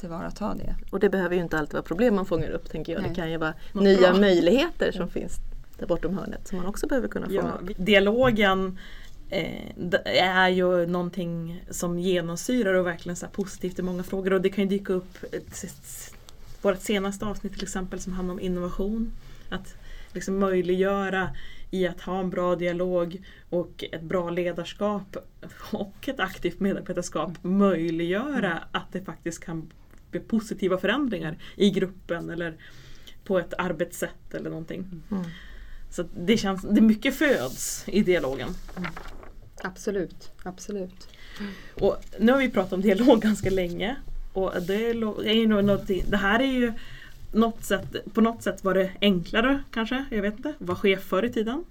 tillvarata 0.00 0.54
det. 0.54 0.74
Och 0.90 1.00
det 1.00 1.08
behöver 1.10 1.36
ju 1.36 1.42
inte 1.42 1.58
alltid 1.58 1.72
vara 1.72 1.82
problem 1.82 2.14
man 2.14 2.26
fångar 2.26 2.50
upp 2.50 2.70
tänker 2.70 2.92
jag. 2.92 3.00
Nej. 3.02 3.08
Det 3.10 3.14
kan 3.16 3.30
ju 3.30 3.36
vara 3.36 3.54
Något 3.72 3.82
nya 3.84 4.10
bra. 4.12 4.20
möjligheter 4.20 4.92
som 4.92 5.08
finns 5.08 5.36
där 5.78 5.86
bortom 5.86 6.18
hörnet 6.18 6.48
som 6.48 6.58
man 6.58 6.66
också 6.66 6.86
behöver 6.86 7.08
kunna 7.08 7.26
fånga 7.26 7.38
Ja, 7.62 7.70
upp. 7.70 7.76
dialogen 7.76 8.78
eh, 9.28 10.24
är 10.24 10.48
ju 10.48 10.86
någonting 10.86 11.64
som 11.70 11.98
genomsyrar 11.98 12.74
och 12.74 12.86
verkligen 12.86 13.16
så 13.16 13.26
här 13.26 13.32
positivt 13.32 13.78
i 13.78 13.82
många 13.82 14.02
frågor 14.02 14.32
och 14.32 14.40
det 14.40 14.48
kan 14.50 14.64
ju 14.64 14.70
dyka 14.70 14.92
upp 14.92 15.18
ett- 15.32 16.14
vårt 16.62 16.80
senaste 16.80 17.26
avsnitt 17.26 17.52
till 17.52 17.62
exempel 17.62 18.00
som 18.00 18.12
handlar 18.12 18.32
om 18.34 18.40
innovation. 18.40 19.12
Att 19.48 19.74
liksom 20.14 20.38
möjliggöra 20.38 21.36
i 21.70 21.86
att 21.86 22.00
ha 22.00 22.20
en 22.20 22.30
bra 22.30 22.56
dialog 22.56 23.22
och 23.50 23.84
ett 23.92 24.02
bra 24.02 24.30
ledarskap 24.30 25.16
och 25.72 26.08
ett 26.08 26.20
aktivt 26.20 26.60
medarbetarskap 26.60 27.32
möjliggöra 27.42 28.64
att 28.72 28.92
det 28.92 29.04
faktiskt 29.04 29.44
kan 29.44 29.70
bli 30.10 30.20
positiva 30.20 30.78
förändringar 30.78 31.38
i 31.56 31.70
gruppen 31.70 32.30
eller 32.30 32.56
på 33.24 33.38
ett 33.38 33.54
arbetssätt 33.58 34.34
eller 34.34 34.50
någonting. 34.50 35.02
Mm. 35.10 35.24
Så 35.90 36.02
att 36.02 36.08
det 36.16 36.36
känns, 36.36 36.62
det 36.62 36.80
mycket 36.80 37.14
föds 37.14 37.84
i 37.86 38.02
dialogen. 38.02 38.48
Absolut, 39.62 40.32
absolut. 40.42 41.08
Och 41.74 41.96
nu 42.18 42.32
har 42.32 42.38
vi 42.38 42.50
pratat 42.50 42.72
om 42.72 42.80
dialog 42.80 43.22
ganska 43.22 43.50
länge. 43.50 43.96
Och 44.32 44.62
det 44.62 44.90
är 44.90 44.94
lo- 44.94 45.22
är 45.22 45.34
ju 45.34 45.46
någonting, 45.46 46.04
det 46.08 46.16
här 46.16 46.40
är 46.40 46.52
ju 46.52 46.72
något 47.32 47.64
sätt, 47.64 47.96
på 48.14 48.20
något 48.20 48.42
sätt 48.42 48.64
var 48.64 48.74
det 48.74 48.90
enklare 49.00 49.62
kanske, 49.70 50.04
jag 50.10 50.22
vet 50.22 50.36
inte, 50.36 50.54
var 50.58 50.74
chef 50.74 51.02
förr 51.02 51.24
i 51.24 51.32
tiden. 51.32 51.64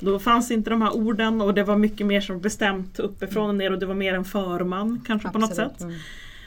Då 0.00 0.18
fanns 0.18 0.50
inte 0.50 0.70
de 0.70 0.82
här 0.82 0.96
orden 0.96 1.40
och 1.40 1.54
det 1.54 1.64
var 1.64 1.76
mycket 1.76 2.06
mer 2.06 2.20
som 2.20 2.40
bestämt 2.40 2.98
uppifrån 2.98 3.48
och 3.48 3.54
ner 3.54 3.72
och 3.72 3.78
det 3.78 3.86
var 3.86 3.94
mer 3.94 4.14
en 4.14 4.24
förman 4.24 5.04
kanske 5.06 5.28
på 5.28 5.38
något 5.38 5.50
Absolut. 5.50 5.72
sätt. 5.72 5.80
Mm. 5.80 5.94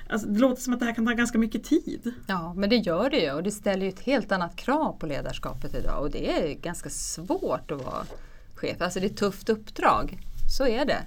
Alltså, 0.09 0.27
det 0.27 0.39
låter 0.39 0.61
som 0.61 0.73
att 0.73 0.79
det 0.79 0.85
här 0.85 0.93
kan 0.93 1.05
ta 1.05 1.13
ganska 1.13 1.37
mycket 1.37 1.63
tid. 1.63 2.13
Ja, 2.27 2.53
men 2.53 2.69
det 2.69 2.75
gör 2.75 3.09
det 3.09 3.19
ju 3.19 3.31
och 3.31 3.43
det 3.43 3.51
ställer 3.51 3.83
ju 3.83 3.89
ett 3.89 3.99
helt 3.99 4.31
annat 4.31 4.55
krav 4.55 4.95
på 4.99 5.05
ledarskapet 5.05 5.75
idag 5.75 6.01
och 6.01 6.11
det 6.11 6.31
är 6.31 6.53
ganska 6.53 6.89
svårt 6.89 7.71
att 7.71 7.85
vara 7.85 8.05
chef. 8.55 8.81
Alltså 8.81 8.99
det 8.99 9.05
är 9.05 9.09
ett 9.09 9.17
tufft 9.17 9.49
uppdrag, 9.49 10.19
så 10.57 10.67
är 10.67 10.85
det. 10.85 11.01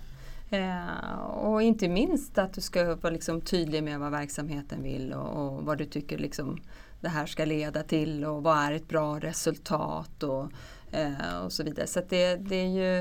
Eh, 0.50 1.20
och 1.20 1.62
inte 1.62 1.88
minst 1.88 2.38
att 2.38 2.52
du 2.52 2.60
ska 2.60 2.94
vara 2.94 3.12
liksom 3.12 3.40
tydlig 3.40 3.84
med 3.84 4.00
vad 4.00 4.10
verksamheten 4.10 4.82
vill 4.82 5.12
och, 5.12 5.56
och 5.56 5.64
vad 5.64 5.78
du 5.78 5.84
tycker 5.84 6.18
liksom 6.18 6.60
det 7.00 7.08
här 7.08 7.26
ska 7.26 7.44
leda 7.44 7.82
till 7.82 8.24
och 8.24 8.42
vad 8.42 8.58
är 8.58 8.72
ett 8.72 8.88
bra 8.88 9.18
resultat 9.18 10.22
och, 10.22 10.52
eh, 10.92 11.38
och 11.44 11.52
så 11.52 11.62
vidare. 11.62 11.86
Så 11.86 12.00
det, 12.08 12.36
det 12.36 12.56
är 12.56 12.68
ju 12.68 12.98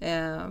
eh, 0.00 0.42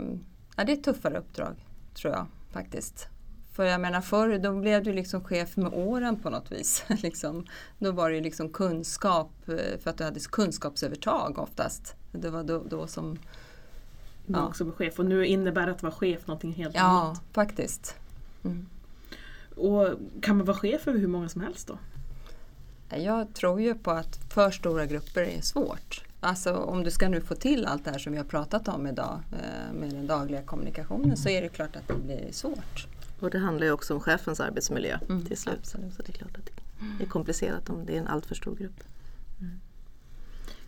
ja, 0.55 0.63
det 0.63 0.71
är 0.71 0.77
ett 0.77 0.83
tuffare 0.83 1.17
uppdrag, 1.17 1.55
tror 1.93 2.13
jag 2.13 2.25
faktiskt. 2.51 3.07
För 3.53 3.63
jag 3.63 3.81
menar 3.81 4.01
förr 4.01 4.37
då 4.37 4.59
blev 4.59 4.83
du 4.83 4.93
liksom 4.93 5.23
chef 5.23 5.57
med 5.57 5.73
åren 5.73 6.19
på 6.19 6.29
något 6.29 6.51
vis. 6.51 6.85
liksom, 7.03 7.45
då 7.79 7.91
var 7.91 8.09
det 8.09 8.15
ju 8.15 8.21
liksom 8.21 8.49
kunskap 8.49 9.31
eh, 9.47 9.79
för 9.79 9.89
att 9.89 9.97
du 9.97 10.03
hade 10.03 10.19
kunskapsövertag 10.19 11.39
oftast. 11.39 11.95
Det 12.11 12.29
var 12.29 12.43
då, 12.43 12.63
då 12.69 12.87
som, 12.87 13.17
Ja. 14.25 14.47
också 14.47 14.63
var 14.63 14.71
chef 14.71 14.99
och 14.99 15.05
nu 15.05 15.25
innebär 15.25 15.67
att 15.67 15.83
vara 15.83 15.93
chef 15.93 16.27
någonting 16.27 16.53
helt 16.53 16.75
ja 16.75 16.81
annat. 16.81 17.21
faktiskt. 17.31 17.95
Mm. 18.43 18.65
Och 19.55 19.87
kan 20.21 20.37
man 20.37 20.45
vara 20.45 20.57
chef 20.57 20.87
över 20.87 20.99
hur 20.99 21.07
många 21.07 21.29
som 21.29 21.41
helst 21.41 21.67
då? 21.67 21.77
Jag 22.97 23.33
tror 23.33 23.61
ju 23.61 23.75
på 23.75 23.91
att 23.91 24.19
för 24.33 24.51
stora 24.51 24.85
grupper 24.85 25.21
är 25.21 25.41
svårt. 25.41 26.03
Alltså 26.19 26.55
om 26.55 26.83
du 26.83 26.91
ska 26.91 27.09
nu 27.09 27.21
få 27.21 27.35
till 27.35 27.65
allt 27.65 27.85
det 27.85 27.91
här 27.91 27.99
som 27.99 28.11
vi 28.11 28.17
har 28.17 28.25
pratat 28.25 28.67
om 28.67 28.87
idag 28.87 29.19
eh, 29.31 29.73
med 29.73 29.89
den 29.93 30.07
dagliga 30.07 30.41
kommunikationen 30.41 31.17
så 31.17 31.29
är 31.29 31.41
det 31.41 31.49
klart 31.49 31.75
att 31.75 31.87
det 31.87 31.93
blir 31.93 32.31
svårt. 32.31 32.87
Och 33.19 33.29
det 33.29 33.39
handlar 33.39 33.65
ju 33.67 33.71
också 33.73 33.93
om 33.93 33.99
chefens 33.99 34.39
arbetsmiljö 34.39 34.97
Mm, 35.09 35.25
till 35.25 35.37
slut. 35.37 35.59
absolut. 35.59 35.93
Så 35.93 36.01
det 36.01 36.09
är 36.09 36.13
klart 36.13 36.37
att 36.37 36.49
det 36.97 37.03
är 37.03 37.07
komplicerat 37.07 37.69
om 37.69 37.85
det 37.85 37.95
är 37.95 37.99
en 37.99 38.07
alltför 38.07 38.35
stor 38.35 38.55
grupp. 38.55 38.83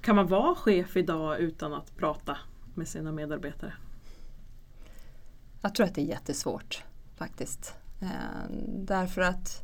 Kan 0.02 0.16
man 0.16 0.28
vara 0.28 0.56
chef 0.56 0.98
idag 0.98 1.40
utan 1.40 1.74
att 1.74 1.98
prata 1.98 2.38
med 2.74 2.88
sina 2.88 3.12
medarbetare? 3.12 3.74
Jag 5.62 5.76
tror 5.76 5.86
att 5.86 5.96
det 5.96 6.02
är 6.02 6.06
jättesvårt 6.06 6.84
faktiskt. 7.18 7.74
Eh, 8.02 8.08
därför 8.68 9.22
att 9.22 9.62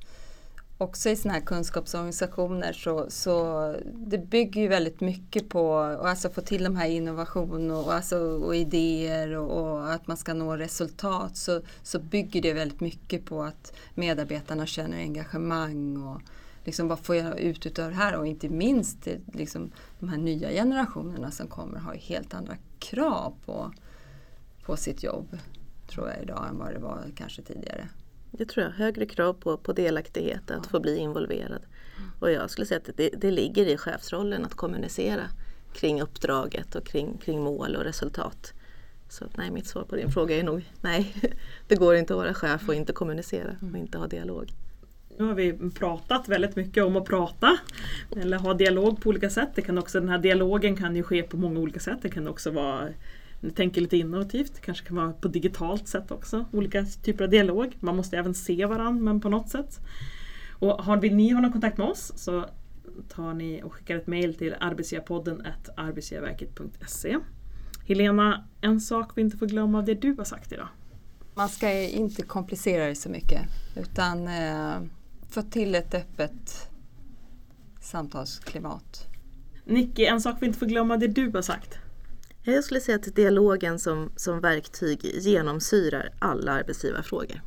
också 0.82 1.10
i 1.10 1.15
sådana 1.15 1.39
här 1.39 1.46
kunskapsorganisationer 1.46 2.74
så, 2.74 3.06
så 3.10 3.76
det 3.86 4.17
bygger 4.17 4.62
ju 4.62 4.67
väldigt 4.67 5.02
mycket 5.02 5.50
på 5.50 5.78
att 5.78 6.00
alltså 6.00 6.30
få 6.30 6.41
till 6.41 6.63
de 6.63 6.76
här 6.76 6.88
innovation 6.88 7.72
och, 7.72 7.94
alltså, 7.94 8.17
och 8.17 8.56
idéer 8.56 9.36
och, 9.36 9.62
och 9.62 9.94
att 9.94 10.08
man 10.08 10.17
ska 10.17 10.34
nå 10.34 10.58
resultat 10.58 11.38
så, 11.38 11.62
så 11.84 12.00
bygger 12.00 12.41
det 12.41 12.54
väldigt 12.54 12.80
mycket 12.80 13.26
på 13.26 13.44
att 13.44 13.74
medarbetarna 13.96 14.65
känner 14.65 14.98
engagemang 14.98 16.04
och 16.04 16.22
liksom 16.63 16.88
vad 16.88 17.00
får 17.00 17.15
jag 17.15 17.39
ut 17.39 17.65
utav 17.65 17.89
det 17.89 17.96
här 17.96 18.15
och 18.15 18.28
inte 18.28 18.50
minst 18.50 19.08
liksom, 19.34 19.72
de 20.00 20.10
här 20.10 20.17
nya 20.17 20.50
generationerna 20.50 21.32
som 21.32 21.48
kommer 21.48 21.80
har 21.80 21.94
helt 21.94 22.34
andra 22.34 22.58
krav 22.80 23.34
på, 23.46 23.72
på 24.65 24.78
sitt 24.78 25.04
jobb 25.04 25.38
tror 25.88 26.10
jag 26.10 26.24
idag 26.24 26.48
än 26.50 26.58
vad 26.58 26.74
det 26.74 26.80
var 26.80 27.04
kanske 27.15 27.41
tidigare. 27.41 27.89
Det 28.32 28.46
tror 28.46 28.65
jag. 28.65 28.72
Högre 28.72 29.06
krav 29.06 29.34
på, 29.34 29.58
på 29.58 29.74
delaktighet, 29.74 30.52
att 30.52 30.67
få 30.67 30.80
bli 30.80 30.98
involverad. 30.98 31.62
Och 32.20 32.32
jag 32.32 32.50
skulle 32.50 32.67
säga 32.67 32.78
att 32.78 32.98
det, 32.98 33.10
det 33.10 33.32
ligger 33.32 33.65
i 33.65 33.78
chefsrollen 33.78 34.46
att 34.46 34.54
kommunicera 34.54 35.24
kring 35.74 36.02
uppdraget 36.02 36.76
och 36.76 36.86
kring, 36.86 37.17
kring 37.17 37.41
mål 37.41 37.76
och 37.76 37.84
resultat. 37.84 38.54
Så 39.10 39.26
nej, 39.38 39.52
mitt 39.52 39.67
svar 39.67 39.84
på 39.84 39.96
din 39.96 40.12
fråga 40.12 40.38
är 40.38 40.44
nog 40.44 40.72
nej. 40.82 41.15
Det 41.67 41.76
går 41.76 41.96
inte 41.96 42.13
att 42.13 42.17
vara 42.17 42.34
chef 42.34 42.70
och 42.70 42.76
inte 42.76 42.94
kommunicera 42.94 43.56
och 43.72 43.78
inte 43.78 43.98
ha 43.98 44.08
dialog. 44.08 44.52
Nu 45.17 45.26
har 45.26 45.34
vi 45.34 45.54
pratat 45.70 46.28
väldigt 46.28 46.56
mycket 46.56 46.84
om 46.84 46.96
att 46.96 47.06
prata 47.06 47.58
eller 48.15 48.38
ha 48.38 48.54
dialog 48.54 49.02
på 49.02 49.10
olika 49.10 49.30
sätt. 49.30 49.50
Det 49.56 49.62
kan 49.62 49.78
också, 49.78 50.00
den 50.00 50.10
här 50.10 50.17
dialogen 50.17 50.76
kan 50.76 50.96
ju 50.96 51.04
ske 51.04 51.24
på 51.24 51.38
många 51.38 51.60
olika 51.60 51.80
sätt. 51.80 52.00
Det 52.02 52.10
kan 52.10 52.28
också 52.28 52.52
vara 52.52 52.88
jag 53.41 53.56
tänker 53.56 53.82
lite 53.82 53.97
innovativt, 53.97 54.62
kanske 54.62 54.88
kan 54.88 54.95
vara 54.95 55.13
på 55.13 55.27
digitalt 55.27 55.88
sätt 55.88 56.12
också. 56.12 56.45
Olika 56.51 56.86
typer 56.86 57.23
av 57.23 57.30
dialog. 57.30 57.77
Man 57.80 57.95
måste 57.95 58.17
även 58.17 58.34
se 58.34 58.65
varandra 58.65 59.04
men 59.04 59.21
på 59.21 59.30
något 59.30 59.49
sätt. 59.49 59.80
Och 60.51 60.84
har, 60.84 60.97
vill 60.97 61.15
ni 61.15 61.30
ha 61.34 61.41
någon 61.41 61.51
kontakt 61.51 61.77
med 61.77 61.88
oss 61.88 62.12
så 62.15 62.45
tar 63.10 63.34
ni 63.34 63.62
och 63.63 63.73
skickar 63.73 63.95
ett 63.95 64.08
mail 64.08 64.36
till 64.36 64.56
arbetsgivarpodden 64.60 65.47
arbetsgivarverket.se. 65.75 67.17
Helena, 67.88 68.47
en 68.62 68.82
sak 68.82 69.12
vi 69.15 69.21
inte 69.21 69.38
får 69.38 69.45
glömma 69.45 69.77
av 69.77 69.86
det 69.86 69.93
du 69.93 70.15
har 70.17 70.23
sagt 70.23 70.51
idag. 70.51 70.67
Man 71.36 71.49
ska 71.49 71.71
inte 71.82 72.21
komplicera 72.21 72.86
det 72.86 72.95
så 72.95 73.10
mycket 73.10 73.41
utan 73.75 74.27
eh, 74.27 74.82
få 75.30 75.41
till 75.41 75.75
ett 75.75 75.93
öppet 75.93 76.69
samtalsklimat. 77.82 79.08
Nicky, 79.65 80.06
en 80.06 80.21
sak 80.21 80.38
vi 80.39 80.45
inte 80.45 80.60
får 80.60 80.65
glömma 80.65 80.93
av 80.93 80.99
det 80.99 81.08
du 81.08 81.32
har 81.32 81.41
sagt. 81.41 81.80
Jag 82.43 82.63
skulle 82.63 82.80
säga 82.80 82.95
att 82.95 83.15
dialogen 83.15 83.80
som, 83.80 84.12
som 84.15 84.39
verktyg 84.39 84.99
genomsyrar 85.04 86.10
alla 86.19 86.51
arbetsgivarfrågor. 86.51 87.41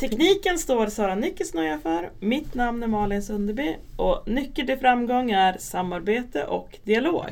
Tekniken 0.00 0.58
står 0.58 0.86
Sara 0.86 1.14
Nyckelsnoja 1.14 1.78
för. 1.78 2.10
Mitt 2.20 2.54
namn 2.54 2.82
är 2.82 2.86
Malin 2.86 3.22
Sunderby 3.22 3.76
och 3.96 4.22
nyckeln 4.28 4.66
till 4.66 4.78
framgång 4.78 5.30
är 5.30 5.58
samarbete 5.58 6.44
och 6.44 6.78
dialog. 6.84 7.26